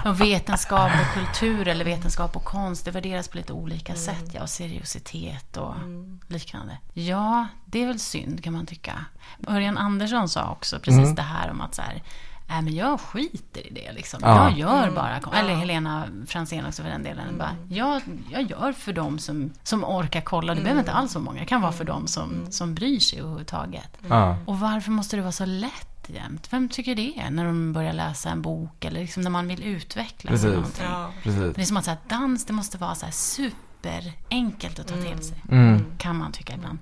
[0.05, 4.31] Och vetenskap och kultur eller vetenskap och konst, det värderas på lite olika sätt.
[4.33, 5.75] Ja, och seriositet och
[6.29, 6.79] liknande.
[6.93, 9.05] Ja, det är väl synd kan man tycka.
[9.49, 11.15] Örjan Andersson sa också precis Mm.
[11.15, 12.03] det här om att så här,
[12.49, 14.21] Nej, men jag skiter i det liksom.
[14.23, 14.49] Ja.
[14.51, 17.39] Jag gör Mm, bara, eller Helena Fransén också för den delen.
[17.39, 20.55] Bara, jag, jag gör för dem som, som orkar kolla.
[20.55, 21.41] Det behöver inte alls vara många.
[21.41, 23.99] Det kan vara för dem som, som bryr sig överhuvudtaget.
[24.09, 24.37] Ja.
[24.47, 26.53] Och varför måste det vara så lätt jämt?
[26.53, 27.31] Vem tycker det?
[27.31, 30.57] När de börjar läsa en bok eller liksom när man vill utveckla sig Precis.
[30.57, 30.85] någonting.
[30.85, 31.11] Ja.
[31.23, 31.55] Precis.
[31.57, 33.13] Det är som att så här, dans, det måste vara så här
[33.87, 35.43] superenkelt att ta till sig.
[35.51, 35.85] Mm.
[35.99, 36.79] Kan man tycka ibland.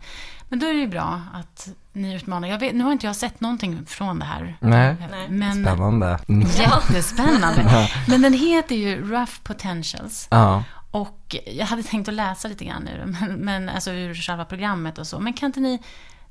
[0.48, 2.48] Men då är det ju bra att ni utmanar.
[2.48, 4.56] Jag vet, nu har inte jag sett någonting från det här.
[4.60, 4.96] Nej.
[5.28, 6.18] Men Spännande.
[6.28, 6.48] Mm.
[6.58, 7.88] jättespännande.
[8.08, 10.28] Men den heter ju Rough Potentials.
[10.30, 10.64] Ja.
[10.90, 14.98] Och jag hade tänkt att läsa lite grann ur men, men, alltså ur själva programmet
[14.98, 15.20] och så.
[15.20, 15.82] Men kan inte ni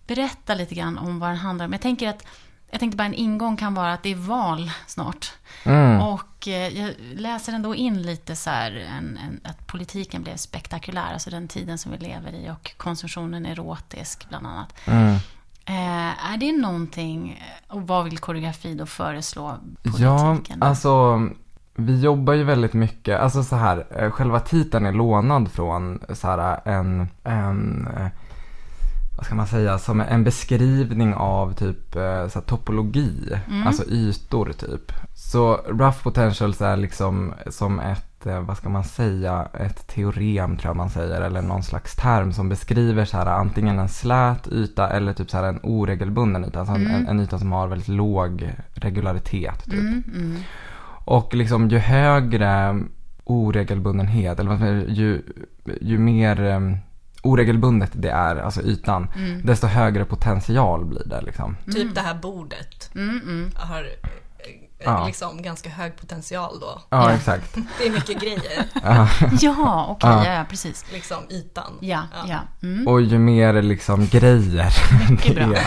[0.07, 1.71] berätta lite grann om vad den handlar om?
[1.71, 2.25] Jag tänker att
[2.73, 5.33] jag tänkte bara en ingång kan vara att det är val snart.
[5.63, 6.01] Mm.
[6.01, 11.13] Och eh, jag läser ändå in lite så här en, en, att politiken blev spektakulär,
[11.13, 14.73] alltså den tiden som vi lever i och konsumtionen erotisk bland annat.
[14.86, 15.15] Mm.
[15.65, 20.57] Eh, är det någonting, och vad vill koreografi då föreslå politiken?
[20.62, 21.21] Ja, alltså
[21.75, 26.27] vi jobbar ju väldigt mycket, alltså så här, eh, själva titeln är lånad från så
[26.27, 28.07] här en, en eh,
[29.17, 33.67] vad ska man säga, som en beskrivning av typ eh, så topologi, Mm.
[33.67, 34.91] alltså ytor typ.
[35.15, 40.69] Så rough potentials är liksom som ett, eh, vad ska man säga, ett teorem tror
[40.69, 44.89] jag man säger, eller någon slags term som beskriver så här antingen en slät yta
[44.89, 46.95] eller typ så här en oregelbunden yta, alltså en, Mm.
[46.95, 49.73] en, en yta som har väldigt låg regularitet typ.
[49.73, 50.38] Mm, mm,
[51.06, 52.80] Och liksom ju högre
[53.23, 55.21] oregelbundenhet, eller vad säga, ju,
[55.82, 56.78] ju mer um,
[57.23, 61.57] oregelbundet det är, alltså ytan, mm, desto högre potential blir det liksom.
[61.73, 63.51] Typ det här bordet mm, mm.
[63.55, 63.86] har
[64.86, 65.06] Ja.
[65.06, 66.82] liksom ganska hög potential då.
[66.89, 67.12] Ja, Ja.
[67.15, 67.56] exakt.
[67.78, 69.08] Det är mycket grejer, Ja.
[69.22, 69.98] Okej, Ja.
[70.02, 70.34] ja.
[70.34, 70.86] ja, precis.
[70.93, 71.72] liksom ytan.
[71.80, 72.39] Ja, ja.
[72.63, 72.88] Mm.
[72.88, 74.74] Och ju mer liksom grejer
[75.36, 75.58] det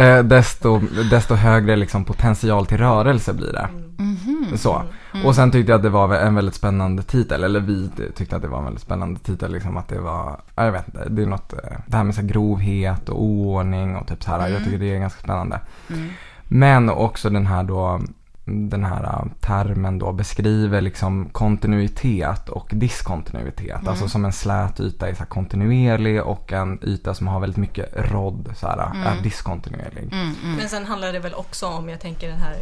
[0.00, 0.78] är, eh, desto,
[1.10, 3.68] desto högre liksom potential till rörelse blir det.
[3.98, 4.56] Mhm.
[4.56, 4.82] Så.
[5.24, 8.42] Och sen tyckte jag att det var en väldigt spännande titel, eller vi tyckte att
[8.42, 11.22] det var en väldigt spännande titel, liksom att det var, ja, jag vet inte, det
[11.22, 14.48] är något, eh, det här med så här grovhet och oordning och typ så här,
[14.48, 15.60] jag tycker det är ganska spännande.
[15.90, 16.10] Mm.
[16.48, 18.00] Men också den här då,
[18.44, 23.88] den här äh, termen då beskriver liksom kontinuitet och diskontinuitet.
[23.88, 27.56] Alltså som en slät yta är så här kontinuerlig och en yta som har väldigt
[27.56, 30.12] mycket rodd så här, är diskontinuerlig.
[30.12, 30.56] Mm, mm.
[30.56, 32.56] Men sen handlar det väl också om, jag tänker den här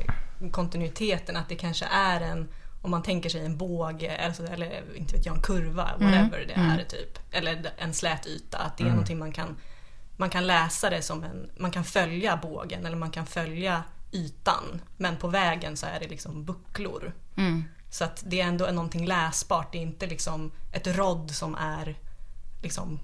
[0.51, 2.49] kontinuiteten, att det kanske är en,
[2.83, 6.55] om man tänker sig en båge, alltså, eller inte vet jag, en kurva, whatever det
[6.55, 6.71] mm.
[6.71, 7.19] är typ.
[7.31, 9.57] Eller en slät yta, att det är någonting man kan
[10.16, 14.81] man kan läsa det som en, man kan följa bågen eller man kan följa ytan.
[14.96, 17.12] Men på vägen så är det liksom bucklor.
[17.37, 17.64] Mm.
[17.90, 19.73] Så att det är ändå någonting läsbart.
[19.73, 21.96] Det är inte liksom ett rodd som är
[22.62, 22.99] liksom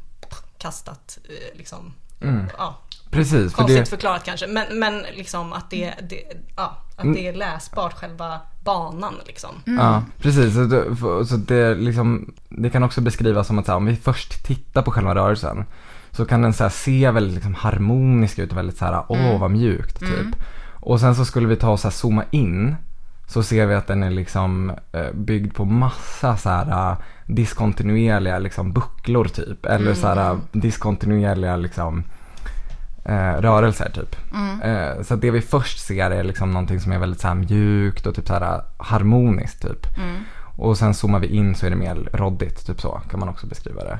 [0.58, 1.92] kastat eh, liksom.
[2.20, 2.46] Mm.
[2.58, 2.78] Ja,
[3.10, 4.46] Precis, för konstigt det, förklarat kanske.
[4.46, 6.22] Men, men liksom att det, det,
[6.56, 7.14] ja, att Mm.
[7.14, 9.62] det är läsbart själva banan liksom.
[9.64, 10.54] ja, precis.
[10.54, 13.96] Så, det, så det, liksom, det kan också beskrivas som att så här, om vi
[13.96, 15.64] först tittar på själva rörelsen
[16.10, 19.40] så kan den så här, se väldigt liksom, harmonisk ut och väldigt så här, åh
[19.40, 20.36] vad mjukt typ.
[20.86, 22.76] Och sen så skulle vi ta och så zooma in
[23.26, 26.96] så ser vi att den är liksom eh, byggd på massa så här eh,
[27.26, 29.66] diskontinuerliga liksom bucklor typ.
[29.66, 32.04] Eller så här eh, diskontinuerliga liksom
[33.04, 34.16] eh, rörelser typ.
[34.64, 38.14] Eh, så det vi först ser är liksom någonting som är väldigt så mjukt och
[38.14, 39.86] typ så här harmoniskt typ.
[40.56, 43.46] Och sen zoomar vi in så är det mer roddigt, typ så kan man också
[43.46, 43.98] beskriva det.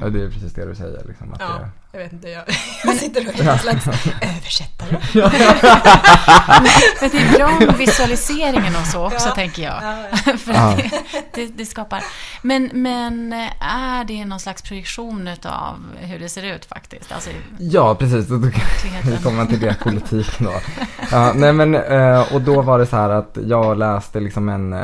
[0.00, 1.32] Ja, det är precis det du säger liksom.
[1.32, 2.28] Att Ja, det, jag vet inte.
[2.28, 2.42] Jag,
[2.84, 3.86] jag sitter och är någon slags
[4.20, 4.90] översättare.
[7.00, 9.34] Men det är bra med visualiseringen och så också, Ja.
[9.34, 9.78] tänker jag.
[9.82, 9.94] Ja,
[10.26, 10.36] ja.
[10.36, 10.76] För Ja.
[10.76, 10.90] det,
[11.34, 12.02] det, det skapar...
[12.42, 17.12] Men, men är det någon slags projektion av hur det ser ut faktiskt?
[17.12, 18.26] Alltså, Ja, precis.
[18.28, 18.52] Då vi
[19.22, 20.52] komma till det politiken då.
[21.10, 24.72] Ja, nej men, eh, och då var det så här att jag läste liksom en,
[24.72, 24.80] eh,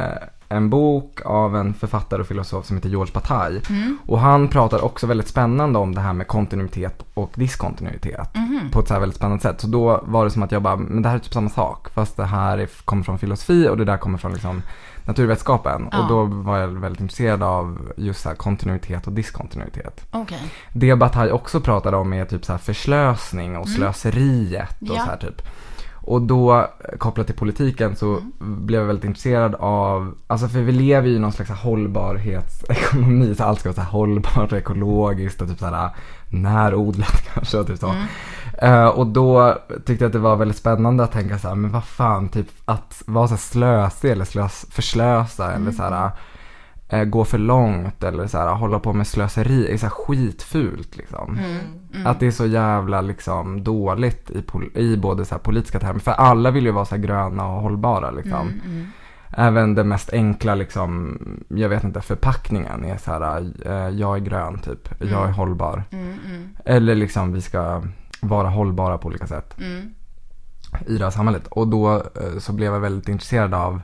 [0.48, 3.61] en bok av en författare och filosof som heter George Bataille.
[4.06, 8.30] Och han pratar också väldigt spännande om det här med kontinuitet och diskontinuitet.
[8.72, 9.61] På ett så här väldigt spännande sätt.
[9.61, 11.88] Så då var det som att jag bara, men det här är typ samma sak.
[11.94, 14.62] Fast det här är, kommer från filosofi och det där kommer från liksom
[15.04, 15.88] naturvetenskapen.
[15.92, 15.98] Ja.
[16.02, 20.06] Och då var jag väldigt intresserad av just så här kontinuitet och diskontinuitet.
[20.11, 20.40] Okej.
[20.72, 24.96] Det Bataille också pratade om är typ så här förslösning och slöseriet och Mm.
[24.96, 25.04] Ja.
[25.04, 25.42] så här typ.
[26.09, 26.66] Och då
[26.99, 28.07] kopplat till politiken så
[28.40, 28.66] Mm.
[28.66, 33.44] blev jag väldigt intresserad av, alltså för vi lever ju i någon slags hållbarhetsekonomi, så
[33.44, 35.90] allt ska vara så här hållbart och ekologiskt och typ så här
[36.29, 37.88] närodlat kanske typ så.
[37.88, 38.05] Mm.
[38.62, 41.71] Eh, och då tyckte jag att det var väldigt spännande att tänka så här, men
[41.73, 46.11] vad fan, typ att vara så slösig eller slös, förslösa eller så här
[46.88, 50.96] eh, gå för långt eller så här hålla på med slöseri är så här skitfult
[50.96, 51.38] liksom.
[52.05, 56.01] Att det är så jävla liksom dåligt i, pol- i både så här politiska termer.
[56.01, 58.48] För alla vill ju vara så här gröna och hållbara liksom.
[59.37, 64.20] Även det mest enkla liksom, jag vet inte, förpackningen är så här, eh, jag är
[64.20, 65.83] grön typ, jag är hållbar.
[66.64, 67.83] Eller liksom vi ska
[68.20, 69.55] vara hållbara på olika sätt
[70.87, 71.46] i det här samhället.
[71.46, 73.81] Och då eh, så blev jag väldigt intresserad av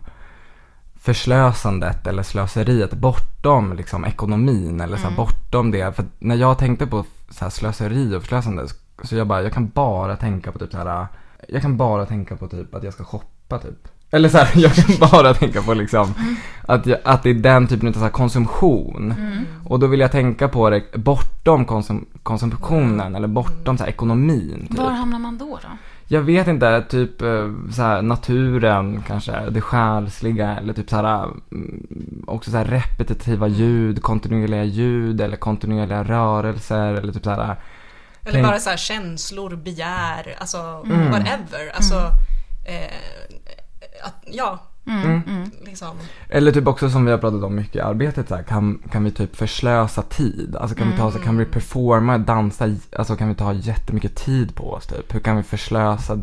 [1.05, 5.97] förslösandet eller slöseriet bortom liksom ekonomin eller så här, bortom det.
[5.97, 8.67] För när jag tänkte på så här, slöseri och förslösande
[9.03, 11.07] så- jag bara, jag kan bara tänka på typ så här,
[11.49, 13.89] jag kan bara tänka på typ att jag ska shoppa typ.
[14.11, 16.15] Eller så här, jag kan bara tänka på liksom
[16.69, 19.15] att, jag, att det är den typen av så konsumtion.
[19.67, 24.67] Och då vill jag tänka på det bortom konsum, konsumtionen eller bortom så ekonomin.
[24.71, 24.79] Typ.
[24.79, 25.59] Var hamnar man då?
[25.63, 25.69] då?
[26.09, 31.25] Jag vet inte, typ eh, så här, naturen kanske, det själsliga eller typ så här,
[31.53, 37.57] mm, också så här repetitiva ljud, kontinuerliga ljud eller kontinuerliga rörelser eller typ så här.
[38.23, 41.11] Eller Tänk- bara så här känslor, begär, alltså Mm.
[41.11, 41.73] whatever.
[41.75, 41.95] Alltså,
[42.65, 42.93] eh,
[44.05, 45.51] att, ja, Mm.
[45.65, 45.97] liksom.
[46.29, 49.05] Eller typ också som vi har pratat om mycket i arbetet så här, kan, kan
[49.05, 50.57] vi typ förslösa tid?
[50.57, 54.55] Alltså kan vi ta, så kan vi performa, dansa, alltså kan vi ta jättemycket tid
[54.55, 55.15] på oss typ?
[55.15, 56.19] Hur kan vi förslösa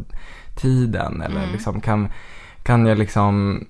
[0.55, 1.21] tiden?
[1.21, 2.11] Eller liksom kan,
[2.63, 3.65] kan jag liksom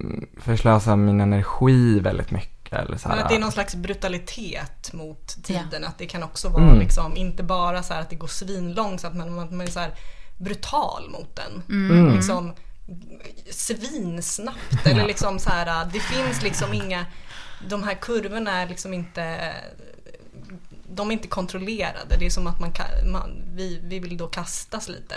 [0.00, 2.72] mm, förslösa min energi väldigt mycket?
[2.72, 5.84] Eller så här, Men att det är någon slags brutalitet mot tiden.
[5.84, 6.78] Att det kan också vara Mm.
[6.78, 9.90] liksom, inte bara så här att det går svinlångsamt men att man är så här
[10.38, 11.62] brutal mot den.
[11.68, 12.14] Mm.
[12.14, 12.52] Liksom
[13.50, 17.06] svinsnabbt eller liksom så här, det finns liksom inga,
[17.68, 19.54] de här kurvorna är liksom inte
[20.94, 22.16] de är inte kontrollerade.
[22.18, 22.72] Det är som att man,
[23.12, 25.14] man vi, vi vill då kastas lite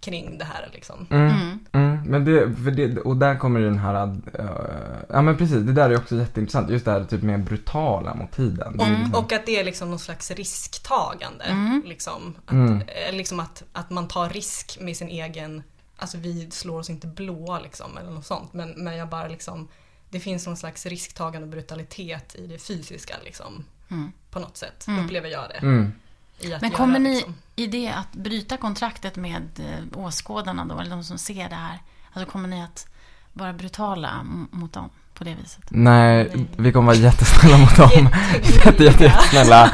[0.00, 1.06] kring det här liksom.
[1.10, 1.58] Mm.
[1.72, 2.02] Mm.
[2.06, 3.94] Men det, för det, och där kommer ju den här,
[4.38, 4.46] äh,
[5.08, 6.70] ja men precis, det där är också jätteintressant.
[6.70, 8.80] Just det här typ mer brutala mot tiden.
[8.80, 11.44] Är liksom- Och, att det är liksom någon slags risktagande.
[11.84, 12.80] Liksom, att, Mm.
[12.80, 15.62] eh, liksom att, att man tar risk med sin egen,
[15.98, 18.52] alltså vi slår oss inte blåa liksom eller något sånt.
[18.52, 19.68] Men, men jag bara liksom,
[20.10, 23.64] det finns någon slags risktagande och brutalitet i det fysiska liksom.
[24.30, 25.58] På något sätt upplever jag det.
[25.58, 25.92] Mm.
[26.40, 27.34] I att Men göra, kommer ni liksom.
[27.56, 31.78] i det att bryta kontraktet med eh, åskådarna då, eller de som ser det här?
[32.12, 32.86] Alltså kommer ni att
[33.32, 35.60] vara brutala mot dem på det viset?
[35.68, 36.46] Nej, Nej.
[36.56, 37.90] vi kommer vara jättesnälla mot dem.
[38.64, 39.70] Jätte, jätte, jättesnälla.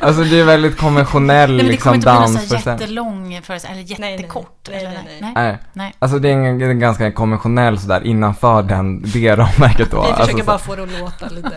[0.00, 2.66] Alltså det är väldigt konventionell Nej, men det liksom kommer inte bli någon dans.
[2.66, 4.12] jättelång föreställning, eller nej, nej.
[4.12, 4.68] jättekort.
[4.70, 5.32] Nej, eller, nej, nej.
[5.34, 5.58] Nej.
[5.72, 5.94] nej.
[5.98, 10.00] Alltså det är en, en ganska konventionell sådär innanför den, det ramverket då.
[10.00, 11.48] Vi försöker alltså, så- bara få det att låta lite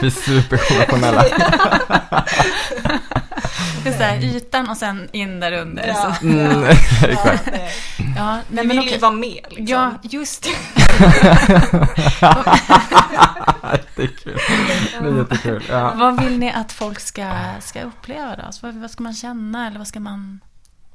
[0.00, 1.24] Vi är superkonventionella.
[3.82, 5.86] Det är så här, ytan och sen in där under.
[5.88, 6.14] Ja.
[6.20, 6.26] Så.
[6.26, 6.68] Mm, Ja,
[7.08, 7.46] exakt.
[7.52, 7.70] nej.
[8.16, 8.98] Ja, Vi men vill ju okej.
[8.98, 9.66] vara med liksom.
[9.66, 10.50] Ja, just det.
[13.96, 14.38] det är kul.
[15.00, 15.64] Det är jättekul.
[15.68, 15.92] Ja.
[15.96, 18.52] Vad vill ni att folk ska, ska uppleva då?
[18.52, 20.40] Så vad, vad ska man känna eller vad ska man...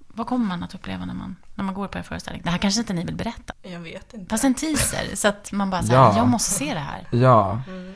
[0.07, 2.41] Vad kommer man att uppleva när man, när man går på en föreställning?
[2.45, 3.53] Det här kanske inte ni vill berätta.
[3.63, 4.29] Jag vet inte.
[4.29, 6.13] Fast en teaser, så att man bara säger, Ja.
[6.17, 7.07] jag måste se det här.
[7.11, 7.61] ja.
[7.67, 7.93] Mm.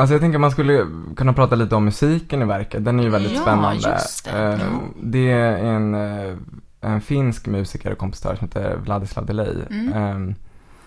[0.00, 2.84] Alltså jag tänker man skulle kunna prata lite om musiken i verket.
[2.84, 3.74] Den är ju väldigt Ja, spännande.
[3.90, 4.30] just det.
[4.30, 4.66] Eh, Ja.
[5.02, 6.36] det är en, eh,
[6.80, 9.54] en finsk musiker och kompositör som heter Vladislav Delay.
[9.70, 9.92] Mm.
[10.28, 10.34] Eh,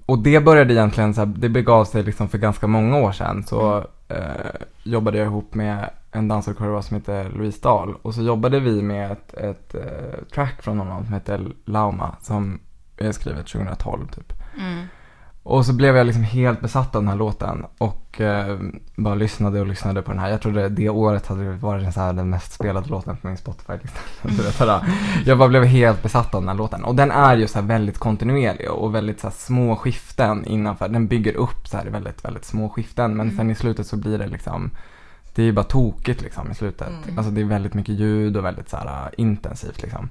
[0.05, 3.43] och det började egentligen så här, det begav sig liksom för ganska många år sedan.
[3.43, 3.85] Så Mm.
[4.21, 4.51] eh,
[4.83, 7.95] jobbade jag ihop med en koreograf som heter Louise Dahl.
[8.01, 12.15] Och så jobbade vi med ett, ett eh, track från honom som heter Lauma.
[12.21, 12.59] Som
[12.97, 14.33] är skrivet 2012 typ.
[14.59, 14.85] Mm.
[15.43, 18.59] Och så blev jag liksom helt besatt av den här låten och eh,
[18.95, 20.29] bara lyssnade och lyssnade på den här.
[20.29, 23.27] Jag trodde det året hade det varit den, så här, den mest spelade låten på
[23.27, 24.85] min Spotify-lista.
[25.25, 26.83] Jag bara blev helt besatt av den här låten.
[26.83, 30.89] Och den är ju så här väldigt kontinuerlig och väldigt så små skiften innanför.
[30.89, 33.17] Den bygger upp så här väldigt, väldigt små skiften.
[33.17, 34.71] Men sen i slutet så blir det liksom
[35.35, 36.87] det är ju bara tokigt liksom i slutet.
[37.03, 37.17] Mm.
[37.17, 40.09] Alltså det är väldigt mycket ljud och väldigt så här intensivt liksom.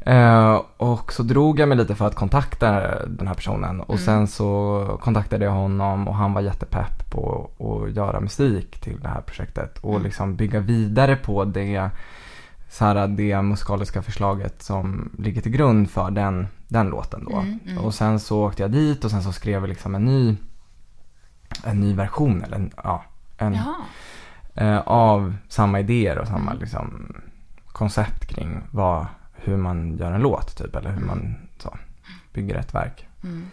[0.00, 2.70] Eh, och så drog jag mig lite för att kontakta
[3.06, 4.04] den här personen och Mm.
[4.04, 9.08] sen så kontaktade jag honom och han var jättepepp på att göra musik till det
[9.08, 10.02] här projektet och Mm.
[10.02, 11.90] liksom bygga vidare på det,
[12.70, 17.36] så här, det musikaliska förslaget som ligger till grund för den, den låten då.
[17.36, 17.78] Mm, mm.
[17.84, 20.36] Och sen så åkte jag dit och sen så skrev jag liksom en ny,
[21.64, 23.04] en ny version eller en, ja,
[23.38, 23.58] en,
[24.54, 26.58] eh, av samma idéer och samma Mm.
[26.60, 27.12] liksom,
[27.66, 29.06] koncept kring vad,
[29.44, 31.06] hur man gör en låt typ eller hur Mm.
[31.08, 31.76] man så,
[32.32, 33.06] bygger ett verk.
[33.24, 33.46] Mm.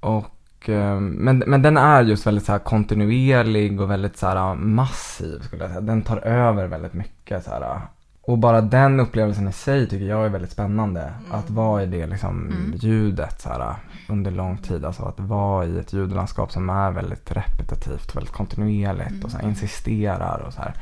[0.00, 5.40] Och, eh, men, men den är just väldigt så kontinuerlig och väldigt så här massiv
[5.40, 5.80] skulle jag säga.
[5.80, 7.80] Den tar över väldigt mycket så här.
[8.22, 11.00] Och bara den upplevelsen i sig tycker jag är väldigt spännande.
[11.00, 11.32] Mm.
[11.32, 12.72] Att vara i det liksom Mm.
[12.76, 13.74] ljudet så här
[14.08, 14.84] under lång tid.
[14.84, 19.44] Alltså att vara i ett ljudlandskap som är väldigt repetitivt, väldigt kontinuerligt och så här
[19.44, 19.50] Mm.
[19.50, 20.74] insisterar och så här.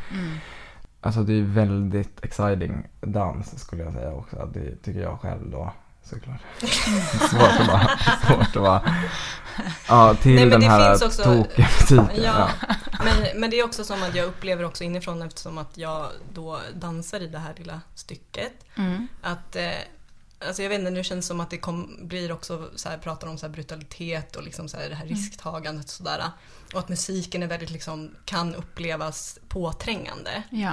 [1.08, 1.18] Mm.
[1.18, 4.50] Alltså det är väldigt exciting dans skulle jag säga också.
[4.54, 5.72] Det tycker jag själv då
[6.04, 6.40] såklart.
[7.30, 7.90] svårt att vara,
[8.26, 8.94] svårt att vara,
[9.88, 12.24] ja till Nej, men den det här också- tokiga musiken.
[12.24, 12.74] Ja, Ja.
[13.04, 16.58] men, men det är också som att jag upplever också inifrån eftersom att jag då
[16.74, 18.52] dansar i det här lilla stycket.
[18.76, 19.08] Mm.
[19.22, 19.68] Att, eh,
[20.46, 22.98] alltså jag vet inte, nu känns det som att det kom, blir också så här,
[22.98, 26.22] pratar om så här brutalitet och liksom så här det här risktagandet och sådär.
[26.72, 30.42] Och att musiken är väldigt liksom, kan upplevas påträngande.
[30.50, 30.72] Ja.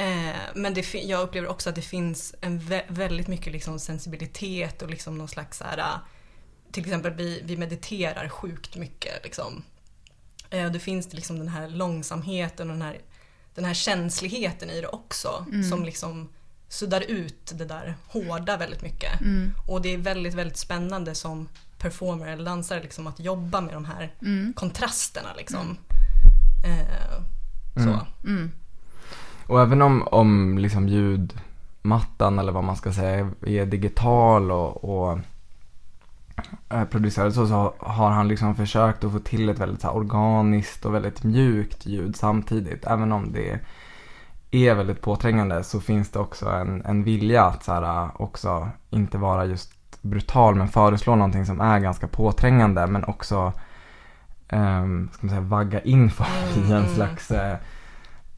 [0.00, 4.82] Eh, men det, jag upplever också att det finns en vä- väldigt mycket liksom sensibilitet
[4.82, 5.98] och liksom någon slags så här, eh,
[6.72, 9.24] till exempel vi, vi mediterar sjukt mycket.
[9.24, 9.62] Liksom.
[10.50, 12.98] Eh, det finns liksom den här långsamheten och den här,
[13.54, 15.46] den här känsligheten i det också.
[15.48, 15.64] Mm.
[15.70, 16.28] Som liksom
[16.68, 19.20] suddar ut det där hårda väldigt mycket.
[19.20, 19.52] Mm.
[19.68, 23.84] Och det är väldigt, väldigt spännande som performer eller dansare liksom, att jobba med de
[23.84, 24.52] här Mm.
[24.56, 25.34] kontrasterna.
[25.36, 25.76] Liksom.
[26.66, 27.22] Eh,
[27.84, 28.06] så.
[29.50, 35.18] Och även om, om liksom ljudmattan eller vad man ska säga är digital och, och
[36.68, 39.96] är producerad så, så har han liksom försökt att få till ett väldigt så här,
[39.96, 42.86] organiskt och väldigt mjukt ljud samtidigt.
[42.86, 43.60] Även om det
[44.50, 49.18] är väldigt påträngande så finns det också en, en vilja att så här, också inte
[49.18, 53.52] vara just brutal men föreslå någonting som är ganska påträngande men också
[54.52, 56.94] um, ska man säga, vagga in folk i en Mm.
[56.94, 57.56] slags eh,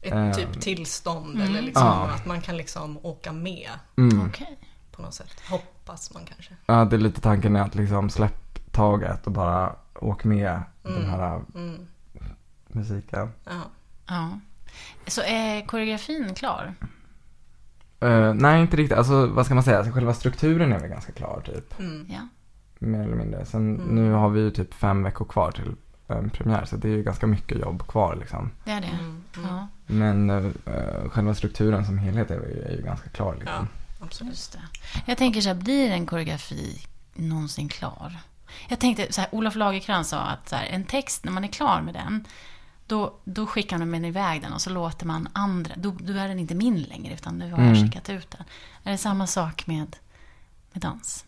[0.03, 1.47] Ett Eh, typ tillstånd mm.
[1.47, 2.09] eller liksom Ja.
[2.15, 4.27] att man kan liksom åka med mm.
[4.27, 4.59] Okej.
[4.91, 5.41] på något sätt.
[5.49, 6.53] Hoppas man kanske.
[6.65, 10.95] Ja, det är lite tanken är att liksom släpp taget och bara åk med den
[10.97, 11.09] Mm.
[11.09, 11.87] här Mm.
[12.67, 13.29] musiken.
[13.45, 13.61] Ja.
[14.07, 14.29] Ja.
[15.07, 16.73] Så är koreografin klar?
[17.99, 18.97] Eh, nej, inte riktigt.
[18.97, 19.77] Alltså, vad ska man säga?
[19.77, 21.79] Alltså, själva strukturen är väl ganska klar, typ.
[21.79, 22.07] Mm.
[22.09, 22.27] Ja.
[22.79, 23.45] Mer eller mindre.
[23.45, 23.95] Sen Mm.
[23.95, 25.75] nu har vi ju typ fem veckor kvar till
[26.07, 28.51] en premiär, så det är ju ganska mycket jobb kvar liksom.
[28.63, 28.87] Det är det?
[28.87, 29.23] Mm.
[29.37, 29.49] Mm.
[29.49, 33.67] Ja, Men eh, själva strukturen som helhet är ju, är ju ganska klar liksom.
[33.99, 34.31] Absolut.
[34.33, 34.61] just det.
[35.05, 38.17] Jag tänker så här, blir en koreografi någonsin klar?
[38.69, 41.47] Jag tänkte så här, Olof Lagercrantz sa att så här, en text, när man är
[41.47, 42.25] klar med den,
[42.87, 46.27] då, då skickar man den iväg den och så låter man andra, då, då är
[46.27, 47.83] den inte min längre utan nu har jag Mm.
[47.83, 48.43] skickat ut den.
[48.83, 49.95] Är det samma sak med,
[50.71, 51.25] med dans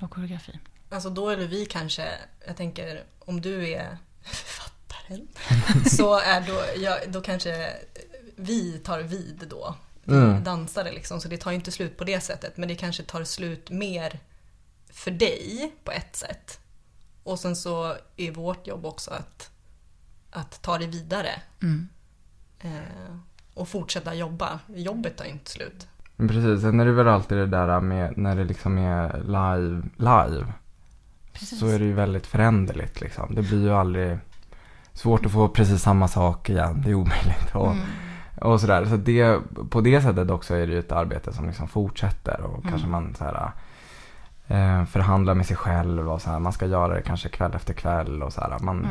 [0.00, 0.58] och koreografi?
[0.90, 2.08] Alltså då är det vi kanske,
[2.46, 3.98] jag tänker om du är
[5.10, 7.72] författaren så är då, ja, då kanske
[8.36, 9.74] vi tar vid då.
[10.06, 10.44] Mm.
[10.44, 12.56] dansare liksom, så det tar ju inte slut på det sättet.
[12.56, 14.18] Men det kanske tar slut mer
[14.92, 16.60] för dig på ett sätt.
[17.22, 19.50] Och sen så är vårt jobb också att,
[20.30, 21.42] att ta det vidare.
[21.62, 21.88] Mm.
[22.60, 23.16] Eh,
[23.54, 24.58] och fortsätta jobba.
[24.66, 25.88] Jobbet tar ju inte slut.
[26.16, 29.82] Men precis, sen är det väl alltid det där med när det liksom är live,
[29.96, 30.52] live.
[31.32, 31.58] Precis.
[31.58, 33.34] Så är det ju väldigt föränderligt liksom.
[33.34, 34.18] Det blir ju aldrig
[34.94, 36.82] svårt att få precis samma sak igen.
[36.84, 37.50] Det är omöjligt.
[37.54, 37.84] Och, Mm.
[38.40, 38.84] och sådär.
[38.84, 39.38] Så det,
[39.70, 42.40] på det sättet också är det ju ett arbete som liksom fortsätter.
[42.40, 42.70] Och Mm.
[42.70, 43.50] kanske man så här,
[44.48, 46.38] eh, förhandlar med sig själv och så här.
[46.38, 48.58] Man ska göra det kanske kväll efter kväll och så här.
[48.58, 48.86] Man,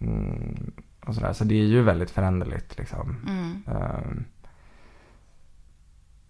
[0.00, 0.18] Mm.
[0.18, 0.70] mm,
[1.06, 1.32] och sådär.
[1.32, 3.16] Så det är ju väldigt föränderligt liksom.
[3.28, 3.62] Mm.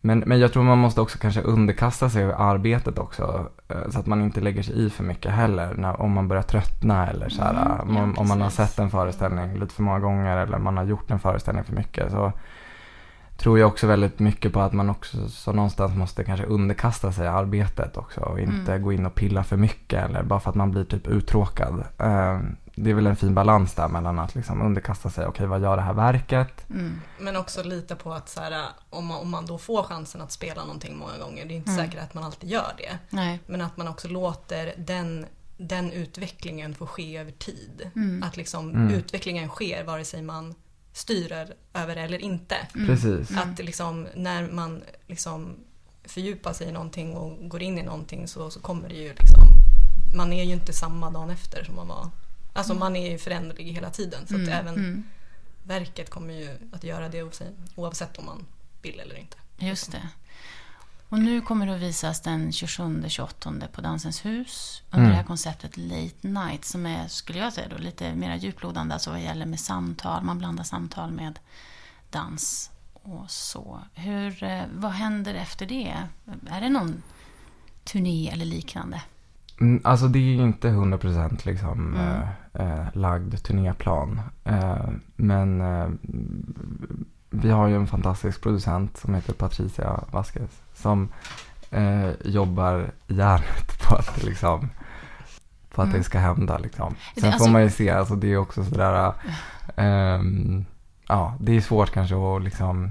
[0.02, 3.46] Ehm, Men, men jag tror man måste också kanske underkasta sig arbetet också.
[3.68, 5.74] eh, Så att man inte lägger sig i för mycket heller.
[5.74, 7.50] När, om man börjar tröttna eller så här,
[7.82, 10.76] Mm, ja, om, om man har sett en föreställning lite för många gånger eller man
[10.76, 12.10] har gjort en föreställning för mycket.
[12.10, 12.32] Så
[13.36, 17.26] tror jag också väldigt mycket på att man också så någonstans måste kanske underkasta sig
[17.28, 18.20] arbetet också.
[18.20, 18.82] Och inte Mm.
[18.82, 21.84] gå in och pilla för mycket eller bara för att man blir typ uttråkad.
[22.84, 25.26] Det är väl en fin balans där mellan att liksom underkasta sig.
[25.26, 26.70] Okej, vad gör det här verket?
[26.70, 27.00] Mm.
[27.20, 30.32] Men också lita på att så här, om, man, om man då får chansen att
[30.32, 31.84] spela någonting många gånger, det är inte Mm.
[31.84, 32.98] säkert att man alltid gör det.
[33.10, 33.40] Nej.
[33.46, 35.26] Men att man också låter den,
[35.56, 37.90] den utvecklingen få ske över tid.
[37.96, 38.22] Mm.
[38.22, 38.90] Att liksom Mm.
[38.94, 40.54] utvecklingen sker vare sig man
[40.92, 41.32] styr
[41.74, 42.56] över det eller inte.
[42.74, 42.86] Mm.
[42.86, 43.30] Precis.
[43.30, 43.42] Mm.
[43.52, 45.56] Att liksom, när man liksom
[46.04, 49.42] fördjupar sig i någonting och går in i någonting så, så kommer det ju liksom,
[50.16, 52.10] man är ju inte samma dagen efter som man var.
[52.52, 54.52] Alltså man är ju föränderlig hela tiden så att Mm.
[54.52, 55.04] även Mm.
[55.64, 58.46] verket kommer ju att göra det oavsett- oavsett om man
[58.82, 59.36] vill eller inte.
[59.58, 60.08] Just det.
[61.08, 65.10] Och nu kommer det att visas den 27-28 på Dansens hus under Mm.
[65.10, 69.10] det här konceptet Late Night som är, skulle jag säga då, lite mer djuplodande alltså
[69.10, 70.22] vad gäller med samtal.
[70.24, 71.38] Man blandar samtal med
[72.10, 73.80] dans och så.
[73.94, 75.96] Hur, eh, vad händer efter det?
[76.50, 77.02] Är det någon
[77.84, 79.02] turné eller liknande?
[79.60, 82.22] Mm, Alltså det är ju inte 100% liksom Mm.
[82.54, 84.20] eh, eh, lagd turnéplan.
[84.44, 85.88] Eh, men eh,
[87.30, 90.50] vi har ju en fantastisk producent som heter Patricia Vasquez.
[90.74, 91.08] Som
[91.70, 94.70] eh, jobbar järnet på att liksom
[95.74, 95.98] på att Mm.
[95.98, 96.94] det ska hända liksom.
[97.14, 99.12] Det- Sen alltså- får man ju se, alltså det är också sådär,
[99.76, 100.64] ehm,
[101.08, 102.90] ja det är svårt kanske att liksom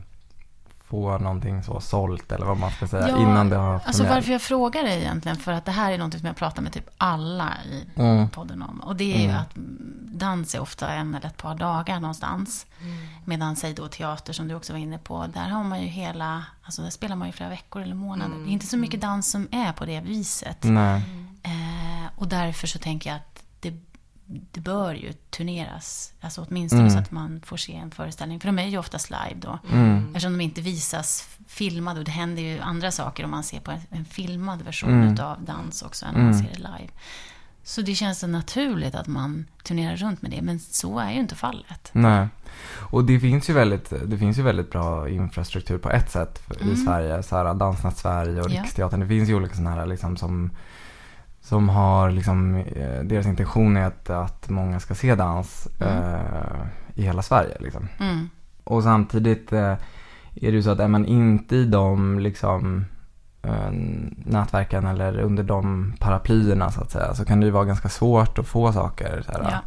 [0.89, 4.15] få någonting så sålt eller vad man ska säga Ja, innan det har Alltså premiär.
[4.15, 6.73] varför jag frågar dig egentligen, för att det här är något som jag pratar med
[6.73, 8.29] typ alla i Mm.
[8.29, 8.79] podden om.
[8.79, 9.35] Och det är ju Mm.
[9.41, 12.65] att mm, dans är ofta en eller ett par dagar någonstans.
[13.25, 16.43] Medan, säg då teater som du också var inne på, där har man ju hela,
[16.63, 18.31] alltså där spelar man ju flera veckor eller månader.
[18.31, 18.43] Mm.
[18.45, 20.57] Det är inte så mycket dans som är på det viset.
[20.63, 21.01] Nej.
[21.43, 23.73] Eh, och därför så tänker jag att det,
[24.28, 26.13] det bör ju turneras.
[26.21, 26.93] Alltså åtminstone Mm.
[26.93, 28.39] så att man får se en föreställning.
[28.39, 29.59] För de är ju oftast live då.
[29.73, 30.07] Mm.
[30.07, 33.71] Eftersom de inte visas filmade och det händer ju andra saker om man ser på
[33.71, 35.13] en, en filmad version Mm.
[35.13, 36.43] utav dans också än om man Mm.
[36.45, 36.89] ser det live.
[37.63, 41.19] Så det känns så naturligt att man turnerar runt med det, men så är ju
[41.19, 41.89] inte fallet.
[41.91, 42.28] Nej.
[42.91, 46.61] Och det finns ju väldigt, det finns ju väldigt bra infrastruktur på ett sätt för-
[46.61, 46.73] Mm.
[46.73, 47.23] i Sverige.
[47.23, 48.61] Så här, Dansnatt Sverige och Ja.
[48.63, 48.99] Riksteatern.
[48.99, 50.51] Det finns ju olika sådana här liksom som,
[51.47, 55.93] som har liksom, eh, deras intention är att, att många ska se dans Mm.
[55.93, 57.87] eh, i hela Sverige liksom.
[57.99, 58.29] Mm.
[58.63, 59.71] Och samtidigt eh,
[60.35, 62.85] är det ju så att är man inte i de liksom
[63.41, 63.71] eh,
[64.25, 68.39] nätverken eller under de paraplyerna så att säga så kan det ju vara ganska svårt
[68.39, 69.61] att få saker här, Ja.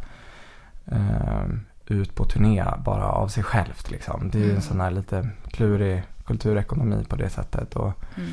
[0.95, 1.45] eh,
[1.87, 4.29] ut på turné bara av sig självt liksom.
[4.29, 4.55] Det är ju Mm.
[4.55, 7.75] en sån här lite klurig kulturekonomi på det sättet.
[7.75, 8.29] Och, Mm.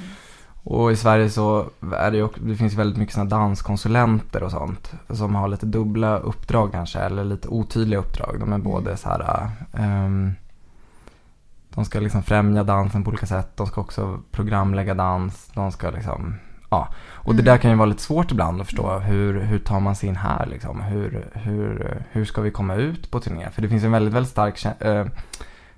[0.64, 1.64] Och i Sverige så
[1.96, 5.66] är det ju också, det finns väldigt mycket såna danskonsulenter och sånt som har lite
[5.66, 8.36] dubbla uppdrag kanske eller lite otydliga uppdrag.
[8.40, 10.32] De är både så här ehm,
[11.74, 13.56] de ska liksom främja dansen på olika sätt.
[13.56, 15.50] De ska också programlägga dans.
[15.54, 16.34] De ska liksom,
[16.70, 16.88] ja.
[16.98, 17.44] Och det Mm.
[17.44, 18.98] där kan ju vara lite svårt ibland att förstå.
[18.98, 20.80] Hur, hur tar man sig in här liksom?
[20.80, 23.50] Hur, hur, hur ska vi komma ut på turné?
[23.50, 25.06] För det finns en väldigt, väldigt stark eh,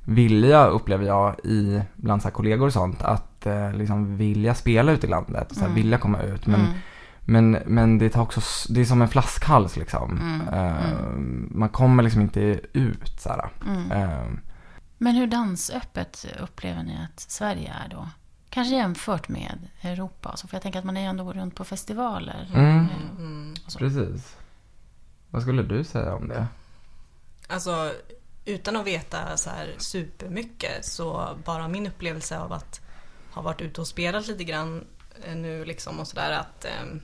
[0.05, 3.03] vilja upplever jag i bland så kollegor och sånt.
[3.03, 5.75] Att eh, liksom vilja spela ut i landet och så här, Mm.
[5.77, 6.47] vilja komma ut.
[6.47, 6.73] Men, Mm.
[7.21, 8.41] men, men det tar också,
[8.73, 10.19] det är som en flaskhals liksom.
[10.19, 11.11] Mm, Eh,
[11.51, 12.41] Man kommer liksom inte
[12.73, 13.51] ut så här.
[13.67, 13.93] Mm.
[13.93, 14.27] Eh,
[14.99, 18.09] Men hur dansöppet upplever ni att Sverige är då?
[18.51, 20.37] Kanske jämfört med Europa.
[20.37, 22.51] Så, för jag tänker att man är ändå runt på festivaler.
[22.55, 22.87] Mm.
[23.19, 23.55] Mm.
[23.79, 24.37] Precis.
[25.31, 26.47] Vad skulle du säga om det?
[27.49, 27.93] Alltså
[28.45, 32.81] utan att veta så här supermycket så bara min upplevelse av att
[33.31, 34.85] ha varit ute och spelat lite grann
[35.25, 36.97] eh, nu liksom och sådär att, eh,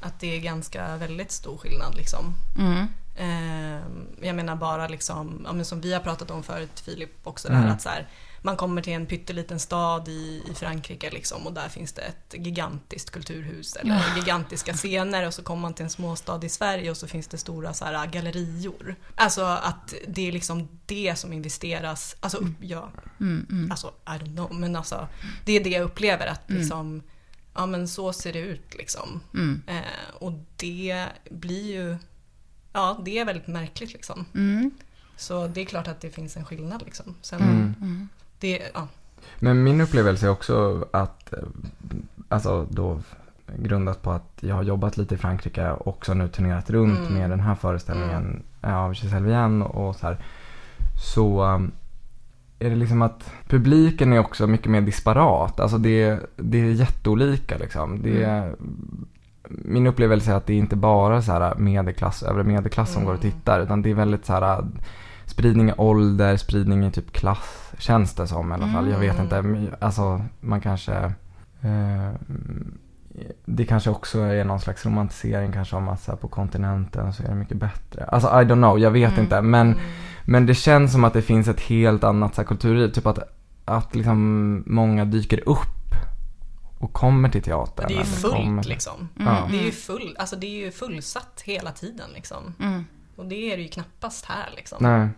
[0.00, 2.34] att det är ganska väldigt stor skillnad liksom.
[2.58, 2.86] Mm.
[3.16, 3.82] Eh,
[4.26, 7.62] jag menar bara liksom, som vi har pratat om förut Filip också, Mm.
[7.62, 8.08] där att så här,
[8.48, 12.34] man kommer till en pytteliten stad i, i Frankrike liksom, och där finns det ett
[12.46, 16.96] gigantiskt kulturhus eller gigantiska scener och så kommer man till en småstad i Sverige och
[16.96, 18.96] så finns det stora så här, gallerior.
[19.14, 22.90] Alltså att det är liksom det som investeras, alltså upp- ja,
[23.20, 23.70] Mm, mm.
[23.70, 25.08] alltså I don't know, men alltså
[25.44, 26.60] det är det jag upplever att Mm.
[26.62, 27.02] liksom,
[27.54, 29.20] ja men så ser det ut liksom.
[29.34, 29.62] Mm.
[29.66, 31.96] Eh, och det blir ju,
[32.72, 34.24] ja det är väldigt märkligt liksom.
[34.34, 34.70] Mm.
[35.16, 37.14] Så det är klart att det finns en skillnad liksom.
[37.22, 38.08] Sen, Mm.
[38.42, 38.58] Mm.
[38.58, 38.88] det, ja.
[39.38, 41.38] Men min upplevelse är också att, eh,
[42.28, 43.00] alltså då
[43.56, 47.14] grundat på att jag har jobbat lite i Frankrike och också nu turnerat runt Mm.
[47.14, 50.18] med den här föreställningen av Giselle Vienne och så här.
[51.14, 51.70] Så um,
[52.58, 55.60] är det liksom att publiken är också mycket mer disparat.
[55.60, 58.02] Alltså det, det är jätteolika liksom.
[58.02, 58.54] Det är,
[59.50, 63.06] Min upplevelse är att det är inte bara så här medelklass, övre medelklass som Mm.
[63.06, 63.60] går och tittar.
[63.60, 64.64] Utan det är väldigt så här
[65.24, 68.90] spridning i ålder, spridning i typ klass, känns det som i alla fall.
[68.90, 69.54] Jag vet Mm.
[69.56, 70.94] inte, alltså man kanske
[71.62, 72.12] eh,
[73.44, 77.22] det kanske också är någon slags romantisering kanske om att så här, på kontinenten så
[77.22, 78.04] är det mycket bättre.
[78.04, 79.24] Alltså I don't know, jag vet Mm.
[79.24, 79.40] inte.
[79.42, 79.80] Men, Mm.
[80.24, 82.88] men det känns som att det finns ett helt annat så här, kulturliv.
[82.88, 83.18] Typ att,
[83.64, 85.58] att liksom många dyker upp
[86.78, 87.84] och kommer till teatern.
[87.88, 89.08] Det är ju fullt kommer- liksom.
[89.20, 89.34] Mm.
[89.34, 89.48] Ja.
[89.50, 92.54] Det är ju full, alltså det är ju fullsatt hela tiden liksom.
[92.60, 92.84] Mm.
[93.16, 94.78] Och det är det ju knappast här liksom.
[94.80, 95.08] Nej,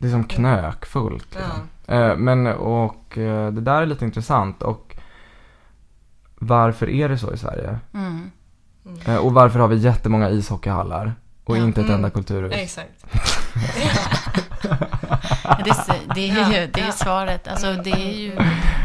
[0.00, 1.26] det är som knökfullt.
[1.34, 1.68] Liksom.
[1.86, 4.96] Eh, Men och eh, det där är lite intressant och
[6.38, 7.78] varför är det så i Sverige?
[7.94, 8.30] Mm.
[9.06, 11.62] Eh, Och varför har vi jättemånga ishockeyhallar och Ja.
[11.62, 11.96] inte ett Mm.
[11.96, 12.52] enda kulturhus?
[12.52, 13.04] Exakt.
[15.64, 17.48] Det, är- det är ju det är svaret.
[17.48, 18.36] Alltså, det är ju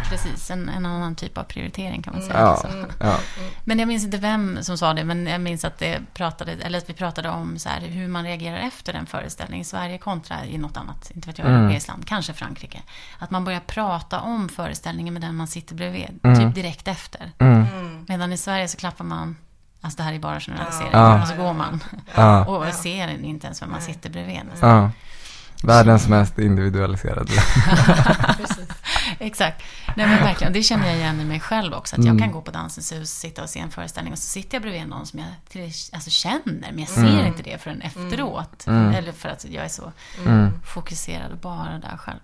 [0.10, 2.40] precis en, en annan typ av prioritering kan man säga.
[2.40, 2.68] Ja, Alltså.
[2.68, 2.90] Mm.
[3.00, 3.16] ja.
[3.64, 6.78] Men jag minns inte vem som sa det, men jag minns att, det pratade, eller
[6.78, 10.46] att vi pratade om så här, hur man reagerar efter en föreställning i Sverige kontra
[10.46, 11.62] i något annat, inte vet jag, Mm.
[11.62, 12.80] europeiskt land, kanske Frankrike.
[13.20, 16.40] Att man börjar prata om föreställningen med den man sitter bredvid, Mm.
[16.40, 17.32] typ direkt efter.
[17.38, 17.54] Mm.
[17.54, 18.06] Mm.
[18.08, 19.36] Medan i Sverige så klappar man,
[19.82, 21.22] alltså det här är bara generalisering, Ja.
[21.22, 21.84] och så går man
[22.16, 22.46] Ja.
[22.46, 24.40] och ser inte ens vem man sitter bredvid.
[24.62, 24.92] Ja.
[25.66, 27.32] Världens mest individualiserade.
[29.20, 29.64] Exakt.
[29.96, 31.96] Nej men verkligen, det känner jag igen i mig själv också.
[31.96, 32.14] Att Mm.
[32.18, 34.62] jag kan gå på Dansens hus, sitta och se en föreställning och så sitter jag
[34.62, 36.42] bredvid någon som jag till, alltså, känner,
[36.72, 37.26] men jag ser Mm.
[37.26, 38.68] inte det förrän efteråt.
[38.68, 38.96] Mm.
[38.96, 39.92] Eller för att jag är så
[40.26, 40.52] Mm.
[40.66, 42.20] fokuserad och bara där själv.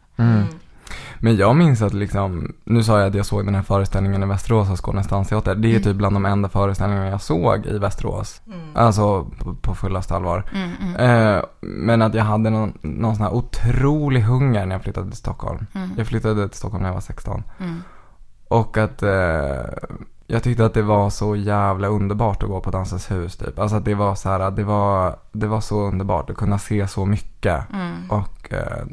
[1.19, 4.25] Men jag minns att liksom, nu sa jag att jag såg den här föreställningen i
[4.25, 5.55] Västerås av Skånes dansteater.
[5.55, 5.83] Det är Mm.
[5.83, 8.41] typ bland de enda föreställningarna jag såg i Västerås.
[8.47, 8.59] Mm.
[8.75, 10.43] Alltså på, på fullaste allvar.
[10.53, 14.83] Mm, mm, Eh, men att jag hade någon, någon sån här otrolig hunger när jag
[14.83, 15.65] flyttade till Stockholm.
[15.73, 17.43] mm, Jag flyttade till Stockholm när jag var 16.
[17.59, 17.81] mm,
[18.47, 19.65] Och att eh,
[20.27, 23.59] jag tyckte att det var så jävla underbart att gå på Dansens hus typ.
[23.59, 26.87] Alltså att det var så här, det var, det var så underbart att kunna se
[26.87, 27.63] så mycket.
[28.09, 28.85] Och eh,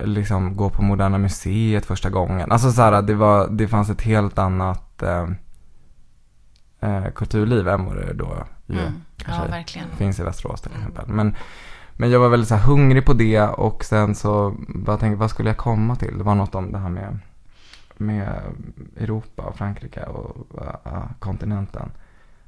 [0.00, 2.52] liksom gå på Moderna Museet första gången.
[2.52, 5.28] Alltså så här, det, var, det fanns ett helt annat eh,
[6.80, 8.36] eh, kulturliv än vad det då
[8.66, 9.02] ju Mm.
[9.26, 9.64] Ja,
[9.96, 11.04] finns i Västerås till exempel.
[11.08, 11.36] Men,
[11.92, 15.30] men jag var väldigt så här hungrig på det och sen så bara tänkte, vad
[15.30, 16.18] skulle jag komma till?
[16.18, 17.18] Det var något om det här med,
[17.96, 18.28] med
[18.96, 21.90] Europa och Frankrike och uh, kontinenten.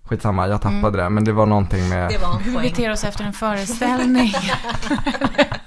[0.03, 1.09] Skitsamma, jag tappade det.
[1.09, 2.11] Men det var någonting med...
[2.11, 4.33] Det var en Hur vi beter oss efter en föreställning.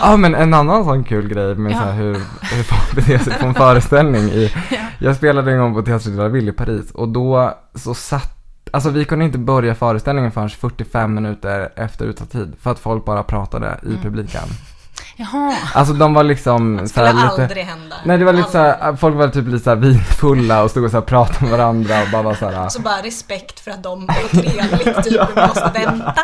[0.00, 1.78] Ja men en annan sån kul grej med Ja.
[1.78, 4.76] så här hur, hur folk beter sig på en föreställning i, Ja.
[4.98, 8.36] jag spelade en gång på Teatro de la Ville i Paris och då så satt,
[8.70, 13.04] alltså vi kunde inte börja föreställningen förrän 45 minuter efter utsatt tid för att folk
[13.04, 14.02] bara pratade i Mm.
[14.02, 14.42] publiken.
[15.16, 15.54] Jaha.
[15.74, 17.96] Alltså de var liksom Det så skulle här lite, aldrig hända.
[18.04, 18.74] nej det var lite så Aldrig.
[18.84, 21.50] här, folk var typ lite så här vinfulla och stod och så här pratade med
[21.58, 25.20] varandra och bara var så här, Så bara respekt för att de var trevligt, typ,
[25.36, 26.14] vi måste vänta.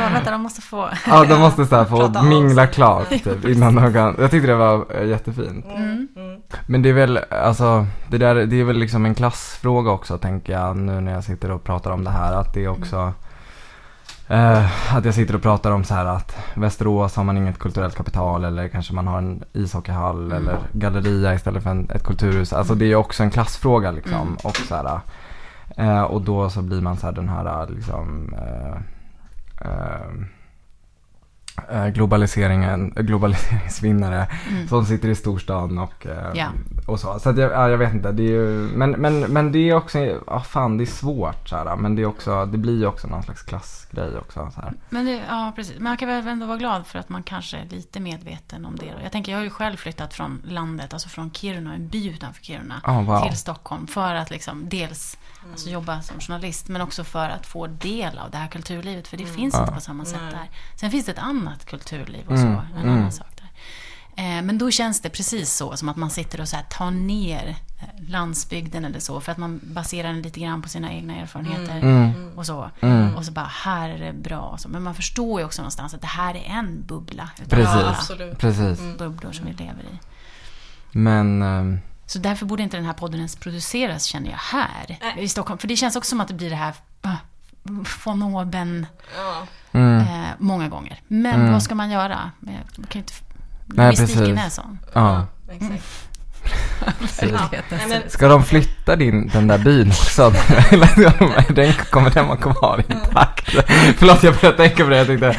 [0.00, 0.88] Bara, vänta, de måste få.
[1.06, 4.54] ja de måste så här få mingla klart typ innan de kan, jag tyckte det
[4.54, 5.64] var eh, jättefint.
[5.76, 6.08] Mm.
[6.16, 6.40] Mm.
[6.66, 10.52] Men det är väl, alltså, det där, det är väl liksom en klassfråga också tänker
[10.52, 12.32] jag nu när jag sitter och pratar om det här.
[12.32, 13.12] Att det är också,
[14.28, 17.96] eh, att jag sitter och pratar om så här att Västerås har man inget kulturellt
[17.96, 20.32] kapital eller kanske man har en ishockeyhall Mm.
[20.48, 22.52] eller galleria istället för en, ett kulturhus.
[22.52, 24.20] Alltså det är också en klassfråga liksom.
[24.20, 24.36] Mm.
[24.44, 25.00] Och så här,
[25.76, 28.80] eh, och då så blir man så här den här liksom, eh,
[29.60, 30.00] eh,
[31.70, 34.68] eh, globaliseringen, eh, globaliseringsvinnare Mm.
[34.68, 36.46] som sitter i storstan och, eh, Ja.
[36.86, 37.18] och så.
[37.18, 39.74] Så att jag, ja, jag vet inte, det är ju, men, men, men det är
[39.74, 42.86] också, ja fan det är svårt så här, men det är också, det blir ju
[42.86, 44.72] också någon slags klassgrej också så här.
[44.90, 45.74] Men det, ja, precis.
[45.74, 48.76] Men man kan väl ändå vara glad för att man kanske är lite medveten om
[48.76, 48.92] det.
[49.02, 52.42] Jag tänker, jag har ju själv flyttat från landet, alltså från Kiruna, en by utanför
[52.42, 53.20] Kiruna, Ja, wow.
[53.28, 53.86] till Stockholm.
[53.86, 55.18] För att liksom dels
[55.50, 59.08] alltså, jobba som journalist, men också för att få del av det här kulturlivet.
[59.08, 60.32] För det finns inte på samma sätt Nej.
[60.32, 60.50] där.
[60.76, 62.98] Sen finns det ett annat kulturliv och så, Mm, en mm.
[62.98, 63.40] annan sak där.
[64.16, 66.90] Eh, Men då känns det precis så, som att man sitter och så här tar
[66.90, 67.48] ner
[67.80, 71.78] eh, landsbygden eller så, för att man baserar den lite grann på sina egna erfarenheter
[71.80, 72.38] Mm.
[72.38, 72.70] och så.
[72.80, 73.16] Mm.
[73.16, 74.56] Och så bara, här är det bra.
[74.58, 74.68] Så.
[74.68, 77.30] Men man förstår ju också någonstans att det här är en bubbla.
[77.48, 77.66] Precis.
[77.74, 78.34] alla.
[78.38, 78.80] Precis.
[78.98, 79.98] bubblor som vi lever i.
[80.92, 81.80] Men, ehm,
[82.10, 85.24] Så därför borde inte den här podden ens produceras, känner jag, här Nej.
[85.24, 85.58] i Stockholm.
[85.58, 86.74] För det känns också som att det blir det här
[88.04, 88.86] von oben
[89.16, 89.46] Ja.
[89.72, 91.00] mm, eh, många gånger.
[91.08, 91.52] Men Mm.
[91.52, 92.30] vad ska man göra?
[92.46, 93.12] Eh, Man kan inte...
[93.66, 94.16] Nej, precis.
[94.20, 94.78] är sån.
[94.92, 95.26] ja.
[95.50, 96.08] Exakt.
[97.20, 97.48] Ja.
[97.70, 100.30] Nej, men, Ska de flytta din, den där byn också?
[101.54, 103.50] Den, kommer den vara kvar intakt?
[103.98, 104.96] Förlåt, jag började tänka på det.
[104.96, 105.36] Jag tänkte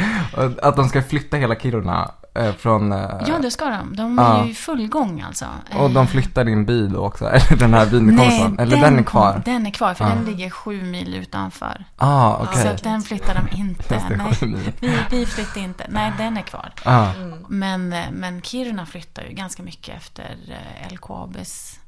[0.61, 2.11] att de ska flytta hela Kiruna
[2.57, 2.91] från...
[2.91, 3.95] eh, Ja, det ska de.
[3.95, 4.45] De är Ja.
[4.45, 5.45] ju i full gång alltså.
[5.75, 7.25] och de Eh, flyttar din by då också?
[7.29, 8.55] Eller den här byn du kommer Nej?
[8.59, 9.41] Eller den, är kvar?
[9.45, 10.09] Den är kvar, för Ja.
[10.15, 11.85] den ligger sju mil utanför.
[11.97, 12.61] Ah, okej.
[12.61, 14.03] Så att den flyttar de inte.
[14.41, 15.85] Nej, vi, vi flyttar inte.
[15.89, 16.71] Nej, den är kvar.
[16.85, 17.07] Ah.
[17.47, 21.79] Men, eh, men Kiruna flyttar ju ganska mycket efter eh, LKABs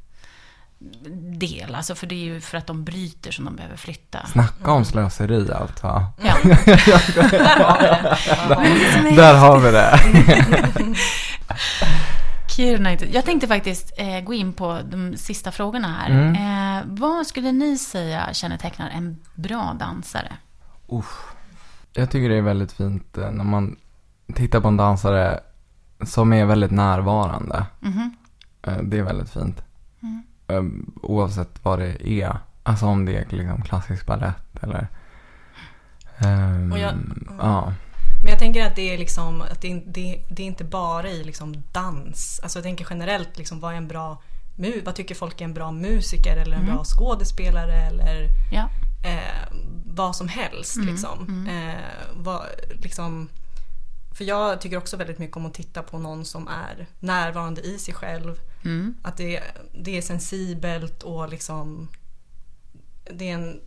[1.40, 1.76] del.
[1.76, 4.26] Alltså för det är ju för att de bryter som de behöver flytta.
[4.28, 6.06] snacka om slöseri alltså.
[6.24, 6.36] Ja.
[6.44, 6.56] Där
[7.58, 8.20] har vi det.
[9.08, 9.16] Ja.
[9.16, 10.00] Där har vi det.
[12.56, 13.14] Kiruna är inte...
[13.14, 16.10] Jag tänkte faktiskt eh, gå in på de sista frågorna här.
[16.10, 16.36] Mm.
[16.78, 20.34] Eh, vad skulle ni säga kännetecknar en bra dansare?
[20.88, 21.24] Uff.
[21.94, 23.76] Jag tycker det är väldigt fint eh, när man
[24.36, 25.40] tittar på en dansare
[26.06, 27.66] som är väldigt närvarande.
[28.68, 29.62] Eh, Det är väldigt fint.
[30.48, 30.86] Mm.
[30.96, 32.38] Eh, Oavsett vad det är.
[32.64, 34.88] Alltså om det är liksom klassisk balett eller...
[36.18, 36.94] ehm, Och jag-
[37.40, 37.74] Ja.
[38.22, 41.24] Men jag tänker att det är liksom, att det, det, det är inte bara i
[41.24, 42.40] liksom dans.
[42.44, 44.22] Alltså jag tänker generellt, liksom, vad är en bra
[44.56, 46.76] mu vad tycker folk är en bra musiker eller en Mm.
[46.76, 48.70] bra skådespelare eller Ja.
[49.10, 49.54] eh,
[49.86, 50.76] vad som helst.
[50.76, 51.26] Mm, Liksom.
[51.28, 51.70] mm.
[51.70, 51.76] Eh,
[52.16, 52.42] vad,
[52.82, 53.28] liksom.
[54.14, 57.78] För jag tycker också väldigt mycket om att titta på någon som är närvarande i
[57.80, 58.40] sig själv.
[58.66, 58.96] Mm.
[59.04, 59.44] Att det,
[59.74, 61.90] det är sensibelt och liksom
[63.12, 63.62] det, är en,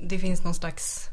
[0.00, 1.08] det finns någon slags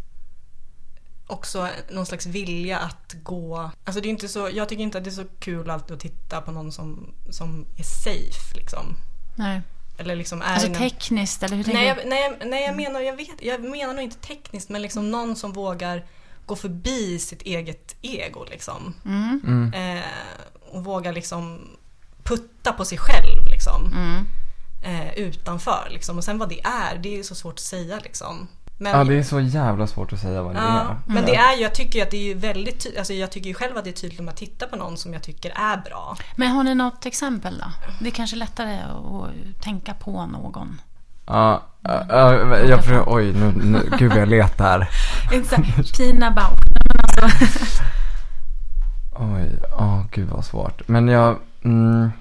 [1.28, 3.71] också någon slags vilja att gå.
[3.84, 5.99] Alltså det är inte så, jag tycker inte att det är så kul alltid att
[6.01, 8.97] titta på någon som, som är safe liksom.
[9.36, 9.61] Nej.
[9.97, 12.99] Eller liksom är Alltså någon- tekniskt, eller hur tänker Nej, jag, nej, nej jag, menar,
[13.01, 16.05] jag, vet, jag menar nog inte tekniskt men liksom någon som vågar
[16.45, 18.93] gå förbi sitt eget ego liksom.
[19.05, 19.41] Mm.
[19.47, 19.97] Mm.
[19.97, 20.03] Eh,
[20.71, 21.59] och vågar liksom
[22.23, 23.91] putta på sig själv liksom.
[23.93, 24.25] Mm.
[24.83, 26.17] Eh, utanför liksom.
[26.17, 28.47] Och sen vad det är, det är ju så svårt att säga liksom.
[28.77, 30.97] Men, Ja, det är så jävla svårt att säga vad det ja, är.
[31.07, 33.47] men det är ju, jag tycker ju att det är väldigt ty- alltså jag tycker
[33.47, 35.77] ju själv att det är tydligt om jag tittar på någon som jag tycker är
[35.77, 36.17] bra.
[36.35, 37.71] Men har ni något exempel då?
[38.01, 40.81] Det är kanske lättare att tänka på någon.
[41.28, 44.89] Ja, ja, ja, jag för, oj, nu, nu, gud jag letar.
[45.97, 47.84] Pina Bausch, men alltså.
[49.17, 50.88] Oj, åh gud vad svårt.
[50.88, 52.11] Men jag, mm,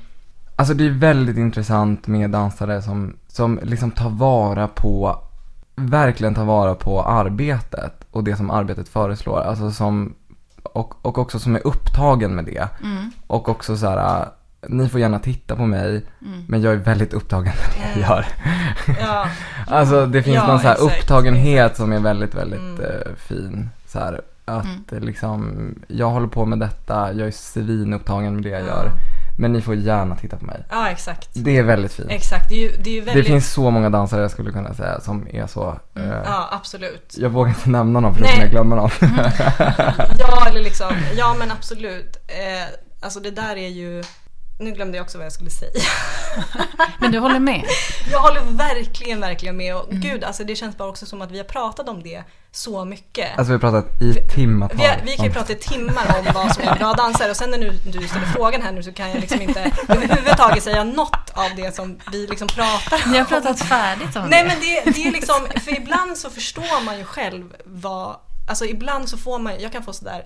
[0.57, 5.18] alltså det är väldigt intressant med dansare som, som liksom tar vara på,
[5.76, 9.40] verkligen tar vara på arbetet och det som arbetet föreslår.
[9.40, 10.14] Alltså som,
[10.62, 12.68] och, och också som är upptagen med det.
[12.82, 13.11] Mm.
[13.26, 14.28] Och också så här,
[14.68, 15.88] ni får gärna titta på mig,
[16.22, 16.44] Mm.
[16.48, 17.54] men jag är väldigt upptagen med
[17.94, 18.26] det jag gör.
[19.00, 19.26] Ja,
[19.66, 22.80] Alltså det finns Ja, någon så här exakt, upptagenhet som är väldigt, väldigt Mm.
[22.80, 23.70] eh, fin.
[23.86, 24.84] Så här, att Mm.
[24.92, 28.66] eh, liksom, jag håller på med detta, jag är svinupptagen med det jag Ja.
[28.66, 28.90] gör.
[29.38, 30.64] Men ni får gärna titta på mig.
[30.70, 31.28] ja exakt.
[31.34, 32.10] Det är väldigt fint.
[32.10, 33.26] Exakt, det är ju, det är ju Det väldigt...
[33.26, 35.78] finns så många dansare jag skulle kunna säga som är så.
[35.96, 36.10] Mm.
[36.10, 37.14] eh, Ja, absolut.
[37.18, 38.32] Jag vågar inte nämna någon för då Nej.
[38.34, 38.90] kommer jag glömma någon.
[40.18, 42.16] Ja, eller liksom, ja men absolut.
[42.26, 44.02] Eh, alltså det där är ju,
[44.59, 45.82] nu glömde jag också vad jag skulle säga.
[46.98, 47.64] Men du håller med?
[48.11, 49.74] Jag håller verkligen, verkligen med.
[49.74, 49.86] Mm.
[49.86, 52.84] Och gud, alltså det känns bara också som att vi har pratat om det så
[52.84, 53.38] mycket.
[53.38, 54.76] Alltså vi har pratat i timmatal.
[54.76, 57.50] vi, vi kan ju prata i timmar om vad som är bra dansare och sen
[57.50, 61.30] när nu, du ställer frågan här nu så kan jag liksom inte överhuvudtaget säga något
[61.32, 63.12] av det som vi liksom pratar om.
[63.12, 64.48] Ni har pratat färdigt om Nej det.
[64.48, 68.16] men det, det är liksom, för ibland så förstår man ju själv vad,
[68.48, 70.24] alltså ibland så får man, jag kan få sådär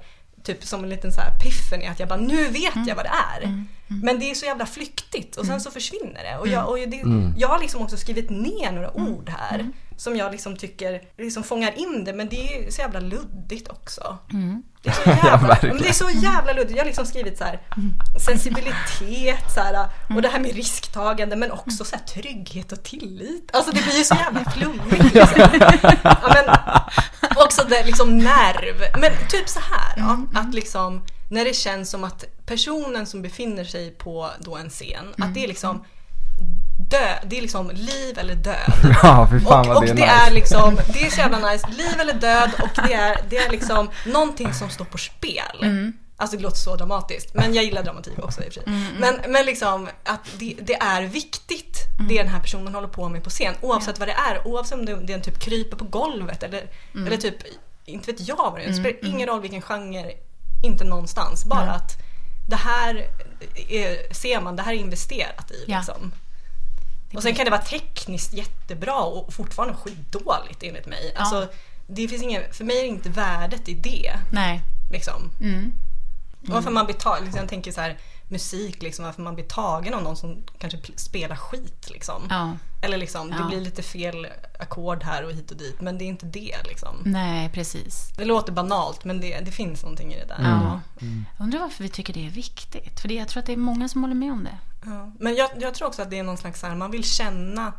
[0.54, 3.04] typ som en liten så här piffen i att jag bara nu vet jag vad
[3.04, 3.64] det är.
[3.86, 6.38] Men det är så jävla flyktigt och sen så försvinner det.
[6.38, 7.34] Och jag, och det, Mm.
[7.38, 9.66] jag har liksom också skrivit ner några ord här.
[9.96, 12.36] som jag liksom tycker liksom fångar in det men det
[12.66, 14.18] är så jävla luddigt också.
[14.32, 14.62] Mm.
[14.82, 16.70] Det är så Ja, jävla, men det är så jävla luddigt.
[16.70, 17.60] Jag har liksom skrivit så här
[18.48, 23.50] sensibilitet så här, och det här med risktagande men också så här, trygghet och tillit.
[23.52, 25.14] Alltså det blir ju så jävla flummigt.
[25.14, 25.42] Liksom.
[26.02, 26.54] Ja, men,
[27.44, 29.00] också det liksom nerv.
[29.00, 33.64] Men typ så här ja, att liksom när det känns som att personen som befinner
[33.64, 35.84] sig på då en scen, att det är liksom
[36.90, 38.72] dö, det är liksom liv eller död.
[39.02, 40.26] Ja, fy fan och vad och det är det, nice.
[40.26, 43.50] är liksom, det är så jävla nice, liv eller död och det är, det är
[43.50, 45.92] liksom någonting som står på spel.
[46.20, 48.62] Alltså det låter så dramatiskt, men jag gillar dramatik också i och för sig.
[48.98, 53.24] Men, men liksom att det, det är viktigt det den här personen håller på med
[53.24, 53.54] på scen.
[53.60, 56.70] Oavsett vad det är, oavsett om det, det är en typ kryper på golvet eller,
[57.06, 57.34] eller typ,
[57.84, 58.68] inte vet jag vad det är.
[58.68, 60.12] Det spelar ingen roll vilken genre,
[60.64, 61.44] inte någonstans.
[61.44, 61.92] Bara att
[62.48, 63.06] det här
[63.68, 65.78] är, ser man, det här är investerat i Ja.
[65.78, 66.12] liksom.
[67.14, 71.12] Och sen kan det vara tekniskt jättebra och fortfarande skitdåligt enligt mig.
[71.16, 71.48] Alltså,
[71.86, 74.12] det finns ingen, för mig är det inte värdet i det.
[74.32, 74.62] Nej.
[74.90, 75.30] Liksom.
[75.40, 75.72] Mm.
[76.40, 79.94] Varför man blir tagen, liksom, jag tänker så här, musik, liksom, varför man blir tagen
[79.94, 81.90] av någon som kanske spelar skit.
[81.90, 82.22] Liksom.
[82.30, 82.52] Ja.
[82.82, 83.48] Eller liksom, det Ja.
[83.48, 84.26] blir lite fel
[84.60, 86.56] ackord här och hit och dit, men det är inte det.
[86.64, 87.02] Liksom.
[87.04, 88.08] Nej, precis.
[88.16, 90.42] Det låter banalt, men det, det finns någonting i det där.
[90.42, 90.80] Ja.
[91.38, 93.00] Jag undrar varför vi tycker det är viktigt.
[93.00, 94.58] För det, jag tror att det är många som håller med om det.
[94.84, 95.12] Ja.
[95.18, 97.72] Men jag, jag tror också att det är någon slags så här, man vill känna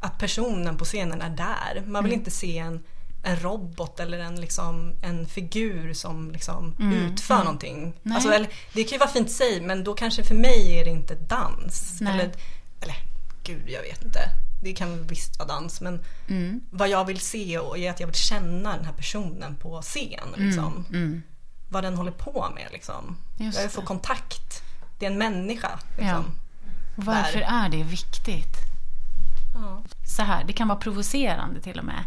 [0.00, 1.82] att personen på scenen är där.
[1.86, 2.82] Man vill inte se en,
[3.22, 7.92] en robot eller en, liksom, en figur som liksom utför någonting.
[8.02, 8.14] Nej.
[8.14, 10.84] Alltså, eller, det kan ju vara fint i sig men då kanske för mig är
[10.84, 11.98] det inte dans.
[12.00, 12.12] Nej.
[12.14, 12.32] Eller,
[12.80, 12.96] eller
[13.44, 14.20] gud, jag vet inte.
[14.62, 16.60] Det kan visst vara dans men Mm.
[16.70, 20.28] vad jag vill se och är att jag vill känna den här personen på scen.
[20.36, 20.84] Liksom.
[20.88, 21.22] Mm.
[21.68, 22.68] Vad den håller på med.
[22.72, 23.16] Liksom.
[23.36, 24.62] Just jag vill få kontakt.
[24.98, 25.78] Det är en människa.
[25.98, 26.24] Liksom.
[26.96, 27.64] Och Varför Där.
[27.64, 28.56] är det viktigt?
[29.54, 29.82] Ja.
[30.06, 32.04] Så här, det kan vara provocerande till och med.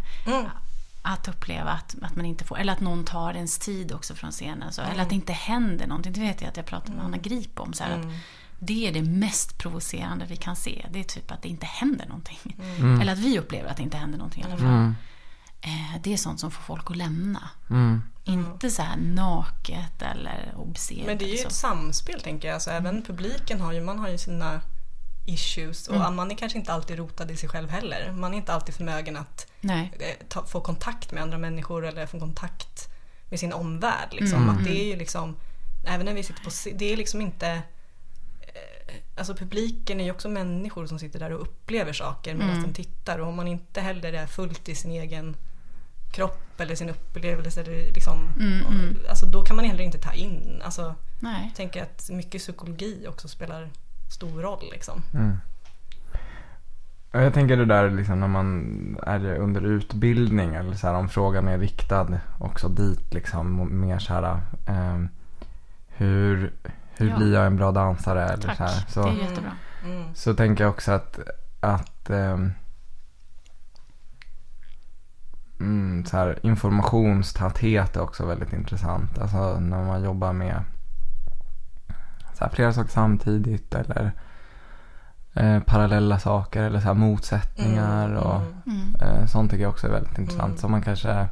[1.04, 1.12] Mm.
[1.12, 4.30] Att uppleva att, att man inte får, eller att någon tar ens tid också från
[4.30, 4.72] scenen.
[4.72, 6.12] Så, Eller att det inte händer någonting.
[6.12, 7.72] Det vet jag att jag pratade med Anna Grip om.
[7.72, 8.06] Så här, att
[8.58, 10.86] det är det mest provocerande vi kan se.
[10.90, 12.56] Det är typ att det inte händer någonting.
[13.00, 14.94] Eller att vi upplever att det inte händer någonting i alla fall.
[15.60, 17.48] Eh, det är sånt som får folk att lämna.
[17.70, 18.02] Mm.
[18.24, 21.06] Inte så här naket eller obscent.
[21.06, 22.54] Men det är ju ett samspel tänker jag.
[22.54, 24.60] Alltså, Även publiken har ju, man har ju sina
[25.24, 28.12] issues och man är kanske inte alltid rotad i sig själv heller.
[28.12, 32.18] Man är inte alltid förmögen att eh, ta, få kontakt med andra människor eller få
[32.18, 32.88] kontakt
[33.28, 34.08] med sin omvärld.
[34.12, 34.50] Liksom.
[34.50, 35.36] Att det är ju liksom,
[35.84, 40.28] även när vi sitter på det är liksom inte eh, Alltså publiken är ju också
[40.28, 44.12] människor som sitter där och upplever saker medan de tittar och om man inte heller
[44.12, 45.36] är fullt i sin egen
[46.12, 48.28] kropp eller sin upplevelse eller liksom,
[49.08, 51.44] alltså då kan man heller inte ta in, alltså Nej.
[51.44, 53.70] jag tänker att mycket psykologi också spelar
[54.14, 55.02] stor roll liksom.
[57.12, 61.08] Och Jag tänker det där liksom när man är under utbildning eller så här, om
[61.08, 65.08] frågan är riktad också dit liksom mer så här ehm,
[65.88, 66.52] hur,
[66.96, 67.16] hur Ja.
[67.16, 68.56] blir jag en bra dansare eller Tack.
[68.56, 68.84] så här.
[68.88, 69.52] Så, Det är jättebra.
[69.84, 70.14] Mm.
[70.14, 71.18] så tänker jag också att,
[71.60, 72.52] att ehm,
[75.60, 79.18] mm, så här, informationstäthet är också väldigt intressant.
[79.18, 80.60] Alltså när man jobbar med
[82.34, 84.12] så här, flera saker samtidigt eller
[85.34, 88.94] eh, parallella saker eller så här, motsättningar Mm, och mm.
[89.00, 90.58] eh, sånt tycker jag också är väldigt intressant.
[90.58, 91.26] Som man kanske,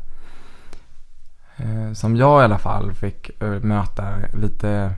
[1.57, 4.92] eh, som jag i alla fall fick eh, möta lite,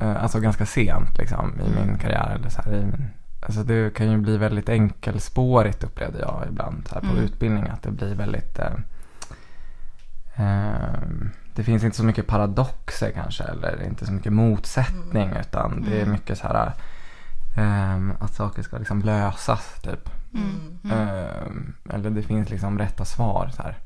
[0.00, 2.34] eh, alltså ganska sent liksom i min karriär.
[2.34, 3.10] Eller så här, i min,
[3.40, 7.24] alltså det kan ju bli väldigt enkelspårigt upplevde jag ibland här, på Mm.
[7.24, 7.68] utbildning.
[7.68, 8.72] Att det blir väldigt eh,
[10.36, 10.98] eh,
[11.54, 16.06] det finns inte så mycket paradoxer kanske eller inte så mycket motsättning utan det är
[16.06, 16.72] mycket så här
[17.56, 20.10] ehm, att saker ska liksom lösas typ.
[20.34, 20.78] Mm.
[20.92, 23.78] Ehm, eller det finns liksom rätta svar så här.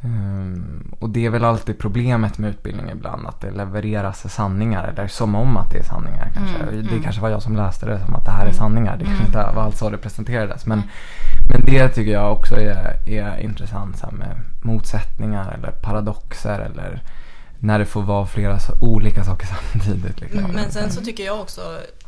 [0.00, 0.16] Mm.
[0.16, 5.08] Ehm, och det är väl alltid problemet med utbildning ibland att det levereras sanningar eller
[5.08, 6.58] som om att det är sanningar kanske.
[6.58, 8.96] Mm, Det kanske var jag som läste det som att det här är sanningar.
[8.96, 10.66] Det kanske inte var alls så det presenterades.
[10.66, 10.82] Men,
[11.50, 17.02] men det tycker jag också är, är intressant så med motsättningar eller paradoxer eller
[17.58, 20.20] när det får vara flera olika saker samtidigt.
[20.20, 20.42] Liksom.
[20.54, 21.60] Men sen så tycker jag också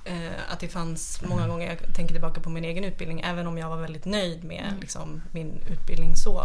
[0.05, 3.59] eh, att det fanns många gånger, jag tänker tillbaka på min egen utbildning, även om
[3.59, 6.43] jag var väldigt nöjd med liksom, min utbildning så.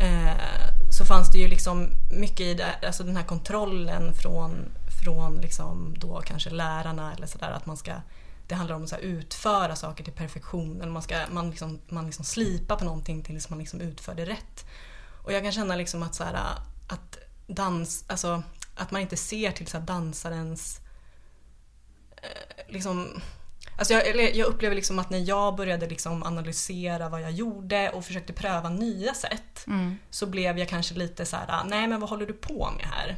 [0.00, 0.34] Eh,
[0.90, 4.64] så fanns det ju liksom mycket i det, alltså den här kontrollen från,
[5.02, 7.92] från liksom då kanske lärarna eller sådär att man ska
[8.46, 10.80] det handlar om att utföra saker till perfektion.
[10.80, 14.24] Eller man, ska, man, liksom, man liksom slipar på någonting tills man liksom utför det
[14.24, 14.66] rätt.
[15.22, 16.34] Och jag kan känna liksom att, så här,
[16.88, 18.42] att dans, alltså
[18.74, 20.80] att man inte ser till så här dansarens
[22.16, 23.20] eh, liksom
[23.78, 28.04] Alltså jag, jag upplever liksom att när jag började liksom analysera vad jag gjorde och
[28.04, 29.98] försökte pröva nya sätt Mm.
[30.10, 33.16] så blev jag kanske lite så här: nej men vad håller du på med här?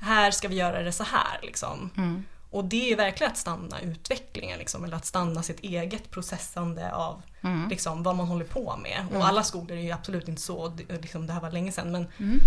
[0.00, 1.90] Här ska vi göra det så här liksom.
[1.96, 2.24] Mm.
[2.50, 7.22] Och det är verkligen att stanna utvecklingen liksom, eller att stanna sitt eget processande av
[7.42, 7.68] Mm.
[7.68, 9.06] liksom, vad man håller på med.
[9.14, 11.90] Och alla skolor är ju absolut inte så, det- liksom, det här var länge sedan
[11.92, 12.40] men Mm.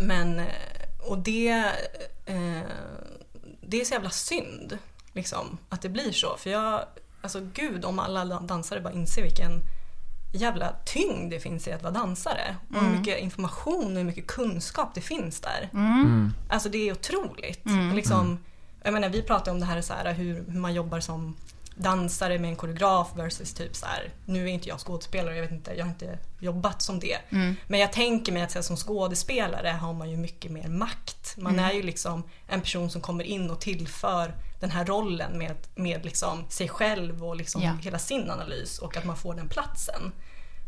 [0.00, 0.42] men,
[1.08, 1.48] och det,
[2.26, 2.62] eh,
[3.60, 4.78] det är så jävla synd.
[5.16, 6.36] Liksom, att det blir så.
[6.36, 6.84] För jag,
[7.20, 9.62] alltså gud om alla dansare bara inser vilken
[10.32, 12.56] jävla tyngd det finns i att vara dansare.
[12.74, 15.70] Och hur mycket information och hur mycket kunskap det finns där.
[15.72, 16.32] Mm.
[16.48, 17.66] Alltså det är otroligt.
[17.66, 17.96] Mm.
[17.96, 18.38] Liksom,
[18.82, 21.36] jag menar, vi pratar om det här, så här hur, hur man jobbar som
[21.76, 24.12] dansare med en koreograf versus typ så här.
[24.24, 27.18] nu är inte jag skådespelare, jag vet inte, jag har inte jobbat som det.
[27.30, 27.56] Mm.
[27.66, 31.34] Men jag tänker mig att så här, som skådespelare har man ju mycket mer makt.
[31.36, 35.56] Man är ju liksom en person som kommer in och tillför den här rollen med,
[35.74, 37.72] med liksom sig själv och liksom Ja.
[37.82, 40.12] hela sin analys och att man får den platsen.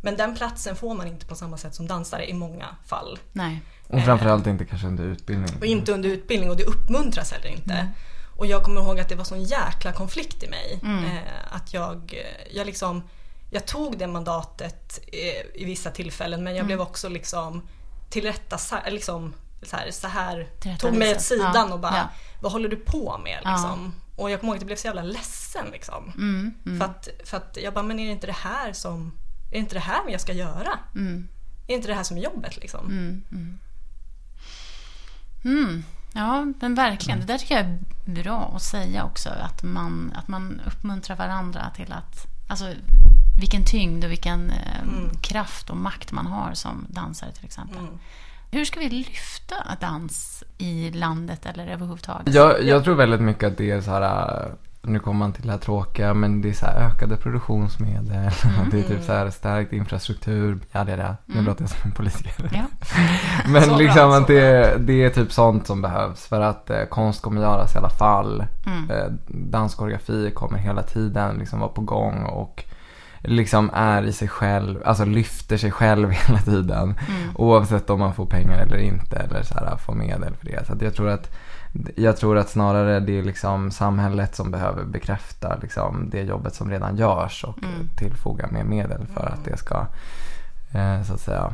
[0.02, 3.18] Men den platsen får man inte på samma sätt som dansare i många fall.
[3.32, 3.61] Nej.
[3.86, 5.50] Och framförallt inte kanske under utbildning.
[5.61, 7.88] Och inte under utbildning och det uppmuntras heller inte.
[8.39, 10.80] Och jag kommer ihåg att det var sån jäkla konflikt i mig.
[10.82, 12.14] Eh, att jag,
[12.51, 13.03] jag liksom,
[13.51, 17.62] jag tog det mandatet eh, i vissa tillfällen men jag blev också liksom
[18.11, 22.09] tillrätta, liksom, så här, så här tog mig åt sidan Ja, och bara, ja.
[22.41, 23.51] vad håller du på med Ja.
[23.51, 23.95] liksom?
[24.16, 26.12] Och jag kommer ihåg att jag blev så jävla ledsen liksom.
[26.16, 26.55] Mm.
[26.66, 26.78] Mm.
[26.78, 29.12] För, att, för att jag bara, men är det inte det här som,
[29.49, 30.78] är det inte det här jag ska göra?
[30.95, 31.28] Mm.
[31.62, 32.86] Är det inte det här som är jobbet liksom?
[35.45, 35.84] Mm.
[36.14, 36.28] Mm.
[36.28, 36.54] Mm.
[36.54, 37.20] Ja, men verkligen.
[37.20, 37.78] Det där tycker jag är
[38.22, 39.28] bra att säga också.
[39.28, 42.26] Att man, att man uppmuntrar varandra till att...
[42.48, 42.74] Alltså
[43.40, 47.78] vilken tyngd och vilken eh, kraft och makt man har som dansare till exempel.
[47.78, 47.98] Mm.
[48.50, 52.34] Hur ska vi lyfta dans i landet eller överhuvudtaget?
[52.34, 54.52] Jag, jag tror väldigt mycket att det är så här,
[54.89, 58.07] nu kommer man till det här tråkiga, men det är så ökade produktionsmedel,
[58.70, 61.80] det är typ så här stärkt infrastruktur, ja det är det, nu låter jag som
[61.84, 62.51] en politiker.
[62.53, 62.64] Ja.
[63.47, 67.22] Men bra, liksom att det, det är typ sånt som behövs för att eh, konst
[67.22, 68.45] kommer göras i alla fall.
[68.66, 68.91] Mm.
[68.91, 72.64] Eh, danskoreografi kommer hela tiden liksom vara på gång och
[73.20, 76.82] liksom är i sig själv, alltså lyfter sig själv hela tiden.
[77.09, 77.30] Mm.
[77.34, 80.66] Oavsett om man får pengar eller inte eller så här, får medel för det.
[80.66, 81.30] Så jag tror att
[81.96, 86.70] jag tror att snarare det är liksom samhället som behöver bekräfta liksom det jobbet som
[86.70, 87.88] redan görs och Mm.
[87.96, 89.86] tillfoga mer medel för att det ska
[90.72, 91.52] eh, så att säga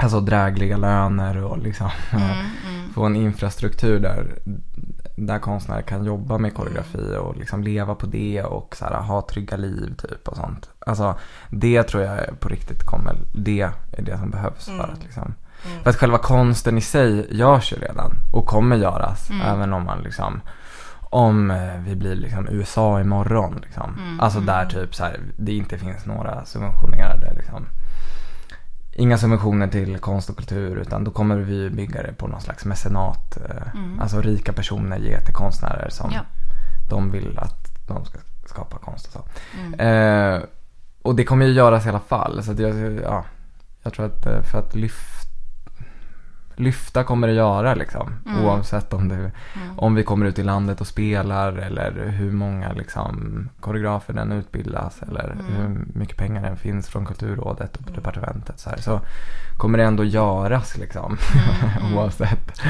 [0.00, 2.22] Alltså drägliga löner och liksom Mm.
[2.28, 2.92] Mm.
[2.94, 4.38] få en infrastruktur där,
[5.16, 9.26] där konstnärer kan jobba med koreografi och liksom leva på det och så här, ha
[9.30, 10.70] trygga liv typ och sånt.
[10.78, 11.14] Alltså
[11.50, 13.60] det tror jag på riktigt kommer, det
[13.92, 14.90] är det som behövs för Mm.
[14.90, 15.34] att liksom
[15.66, 15.82] Mm.
[15.82, 19.46] För att själva konsten i sig görs ju redan och kommer göras Mm.
[19.46, 20.40] även om man liksom
[21.10, 23.94] om eh, vi blir liksom USA imorgon liksom.
[23.98, 24.20] Mm.
[24.20, 27.66] Alltså där typ så här, det inte finns några subventionerade liksom
[28.92, 32.64] Inga subventioner till konst och kultur utan då kommer vi bygga det på någon slags
[32.64, 33.36] mecenat.
[33.36, 34.00] eh, Mm.
[34.00, 36.20] Alltså rika personer ger till konstnärer som Ja.
[36.90, 39.24] de vill att de ska skapa konst och så.
[39.60, 39.80] Mm.
[40.34, 40.42] Eh,
[41.02, 42.42] och det kommer ju göras i alla fall.
[42.42, 43.24] Så jag, ja,
[43.82, 45.17] jag tror att eh, för att lyfta
[46.58, 48.12] Lyfta kommer det göra liksom.
[48.26, 48.44] Mm.
[48.44, 49.32] Oavsett om, det, Mm.
[49.78, 55.02] om vi kommer ut i landet och spelar eller hur många liksom, koreografer den utbildas
[55.02, 55.44] eller Mm.
[55.46, 58.60] hur mycket pengar den finns från Kulturrådet och på departementet.
[58.60, 59.00] Så, här, så
[59.56, 61.18] kommer det ändå göras liksom.
[61.80, 61.94] Mm.
[61.98, 62.60] Oavsett.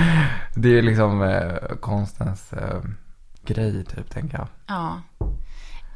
[0.55, 2.81] Det är ju liksom eh, konstens eh,
[3.45, 4.49] grej typ tänker jag.
[4.67, 5.01] Ja.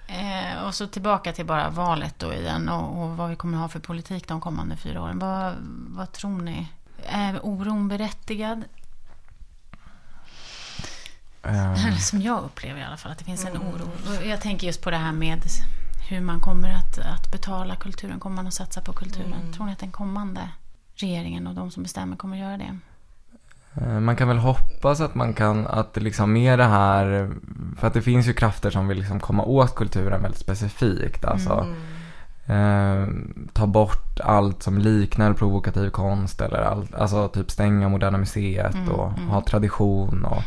[0.06, 3.68] Eh, och så tillbaka till bara valet då igen och, och vad vi kommer ha
[3.68, 5.18] för politik de kommande fyra åren.
[5.18, 5.52] Vad,
[5.88, 6.68] vad tror ni?
[7.06, 8.64] Är oron berättigad?
[11.42, 13.90] Eller som jag upplever i alla fall att det finns en oro.
[14.20, 15.42] Och Jag tänker just på det här med
[16.10, 18.20] hur man kommer att, att betala kulturen.
[18.20, 19.32] Kommer man att satsa på kulturen?
[19.40, 19.52] Mm.
[19.52, 20.40] Tror ni att den kommande
[20.94, 22.78] regeringen och de som bestämmer kommer att göra det?
[23.80, 27.30] Eh, Man kan väl hoppas att man kan, att det liksom med det här,
[27.78, 31.24] för att det finns ju krafter som vill liksom komma åt kulturen väldigt specifikt.
[31.24, 31.66] Alltså
[32.46, 33.06] eh,
[33.52, 38.88] ta bort allt som liknar provokativ konst eller allt, alltså typ stänga Moderna Museet Mm,
[38.88, 39.28] och mm.
[39.28, 40.42] ha tradition och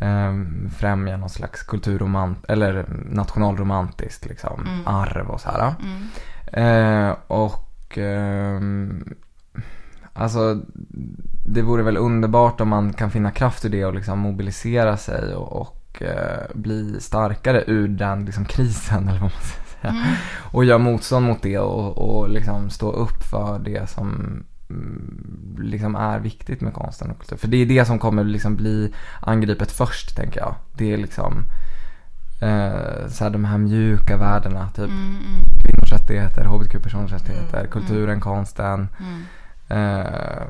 [0.00, 0.64] Mm.
[0.66, 4.86] eh, främja någon slags kulturromant, eller nationalromantiskt liksom, Mm.
[4.86, 5.74] arv och så här.
[5.82, 6.08] Mm.
[6.46, 9.14] Eh, och ehm,
[10.12, 10.60] alltså
[11.46, 15.34] det vore väl underbart om man kan finna kraft i det och liksom mobilisera sig
[15.34, 19.63] och, och eh, bli starkare ur den liksom krisen eller vad man säga.
[19.88, 20.14] Mm.
[20.52, 24.08] Och göra motstånd mot det och, och liksom stå upp för det som
[24.70, 27.36] mm, liksom är viktigt med konsten och kultur.
[27.36, 30.54] För det är det som kommer liksom bli angripet först tänker jag.
[30.76, 31.44] Det är liksom
[32.42, 37.70] eh, så här, de här mjuka värdena, typ Mm, mm, kvinnors rättigheter, hbtq-personers rättigheter, Mm,
[37.70, 38.88] kulturen, konsten.
[39.74, 40.00] Mm.
[40.00, 40.42] Eh,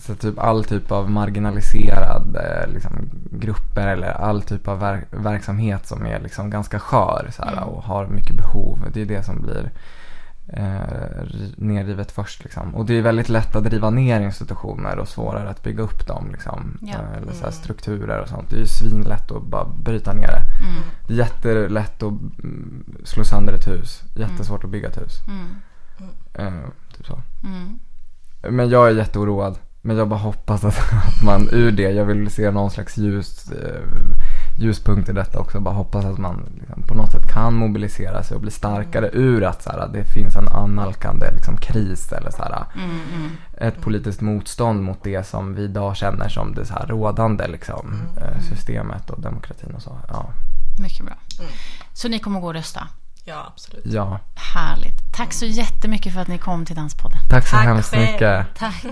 [0.00, 2.92] så typ all typ av marginaliserade liksom,
[3.30, 7.64] grupper eller all typ av ver- verksamhet som är liksom ganska skör så här, Mm.
[7.64, 8.78] och har mycket behov.
[8.92, 9.70] Det är det som blir
[10.48, 12.44] eh, ri- nerrivet först.
[12.44, 12.74] Liksom.
[12.74, 16.28] Och det är väldigt lätt att riva ner institutioner och svårare att bygga upp dem.
[16.32, 16.78] Liksom.
[16.82, 16.88] Ja.
[16.94, 17.52] Eh, eller så här, Mm.
[17.52, 18.50] strukturer och sånt.
[18.50, 20.42] Det är ju svinlätt att bara bryta ner det.
[20.68, 22.12] Mm, Det är jättelätt att
[22.42, 24.02] mm, slå sönder ett hus.
[24.16, 25.12] Jättesvårt att bygga ett hus.
[25.28, 25.46] mm,
[26.34, 27.20] Eh, typ så.
[27.44, 27.78] mm.
[28.50, 29.58] Men jag är jätteoroad.
[29.86, 30.78] Men jag bara hoppas att,
[31.08, 33.80] att man ur det, jag vill se någon slags ljus, eh,
[34.58, 35.60] ljuspunkt i detta också.
[35.60, 39.44] Bara hoppas att man liksom, på något sätt kan mobilisera sig och bli starkare ur
[39.44, 43.30] att så här, det finns en annalkande liksom, kris eller så här, Mm, mm.
[43.58, 48.02] ett politiskt motstånd mot det som vi idag känner som det så här, rådande liksom,
[48.16, 49.98] eh, systemet och demokratin och så.
[50.08, 50.30] Ja.
[50.82, 51.14] Mycket bra.
[51.38, 51.50] Mm.
[51.92, 52.88] Så ni kommer gå och rösta?
[53.28, 53.84] Ja, absolut.
[53.86, 54.20] ja.
[54.54, 55.12] Härligt.
[55.16, 57.18] Tack så jättemycket för att ni kom till Danspodden.
[57.30, 58.12] Tack så Tack hemskt själv.
[58.12, 58.46] mycket.
[58.58, 58.84] Tack.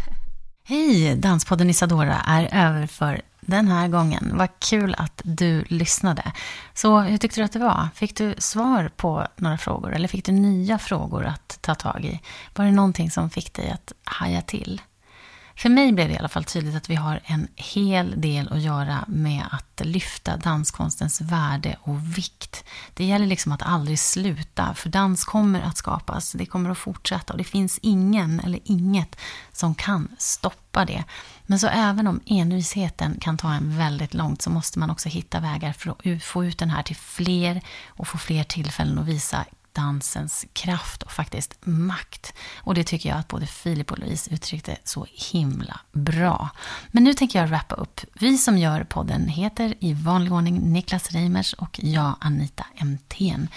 [0.64, 4.32] Hej, Danspodden Isadora är över för den här gången.
[4.34, 6.32] Vad kul att du lyssnade.
[6.74, 7.88] Så hur tyckte du att det var?
[7.94, 12.20] Fick du svar på några frågor eller fick du nya frågor att ta tag i?
[12.54, 14.80] Var det någonting som fick dig att haja till?
[15.60, 18.60] För mig blev det i alla fall tydligt att vi har en hel del att
[18.60, 22.64] göra med att lyfta danskonstens värde och vikt.
[22.94, 27.32] Det gäller liksom att aldrig sluta, för dans kommer att skapas, det kommer att fortsätta
[27.32, 29.16] och det finns ingen eller inget
[29.52, 31.04] som kan stoppa det.
[31.46, 35.40] Men så även om envisheten kan ta en väldigt långt så måste man också hitta
[35.40, 39.44] vägar för att få ut den här till fler och få fler tillfällen att visa
[39.72, 42.34] dansens kraft och faktiskt makt.
[42.56, 46.50] Och det tycker jag att både Filip och Louise uttryckte så himla bra.
[46.90, 48.00] Men nu tänker jag wrappa upp.
[48.12, 53.48] Vi som gör podden heter i vanlig ordning Niklas Reimers och jag Anita Emthén.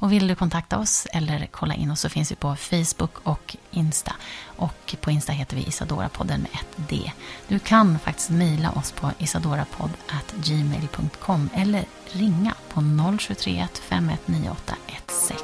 [0.00, 3.56] Och vill du kontakta oss eller kolla in oss så finns vi på Facebook och
[3.70, 4.12] Insta.
[4.44, 7.12] Och på Insta heter vi isadorapodden med ett D.
[7.48, 12.80] Du kan faktiskt mejla oss på isadorapodd.gmail.com eller ringa på
[13.18, 15.36] 073 519816.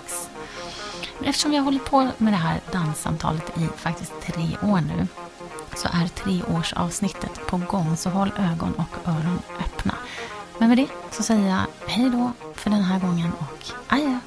[1.19, 5.07] Men eftersom vi har hållit på med det här danssamtalet i faktiskt tre år nu
[5.77, 9.95] så är treårsavsnittet på gång, så håll ögon och öron öppna.
[10.59, 14.19] Men med det så säger jag hej då för den här gången och adjö.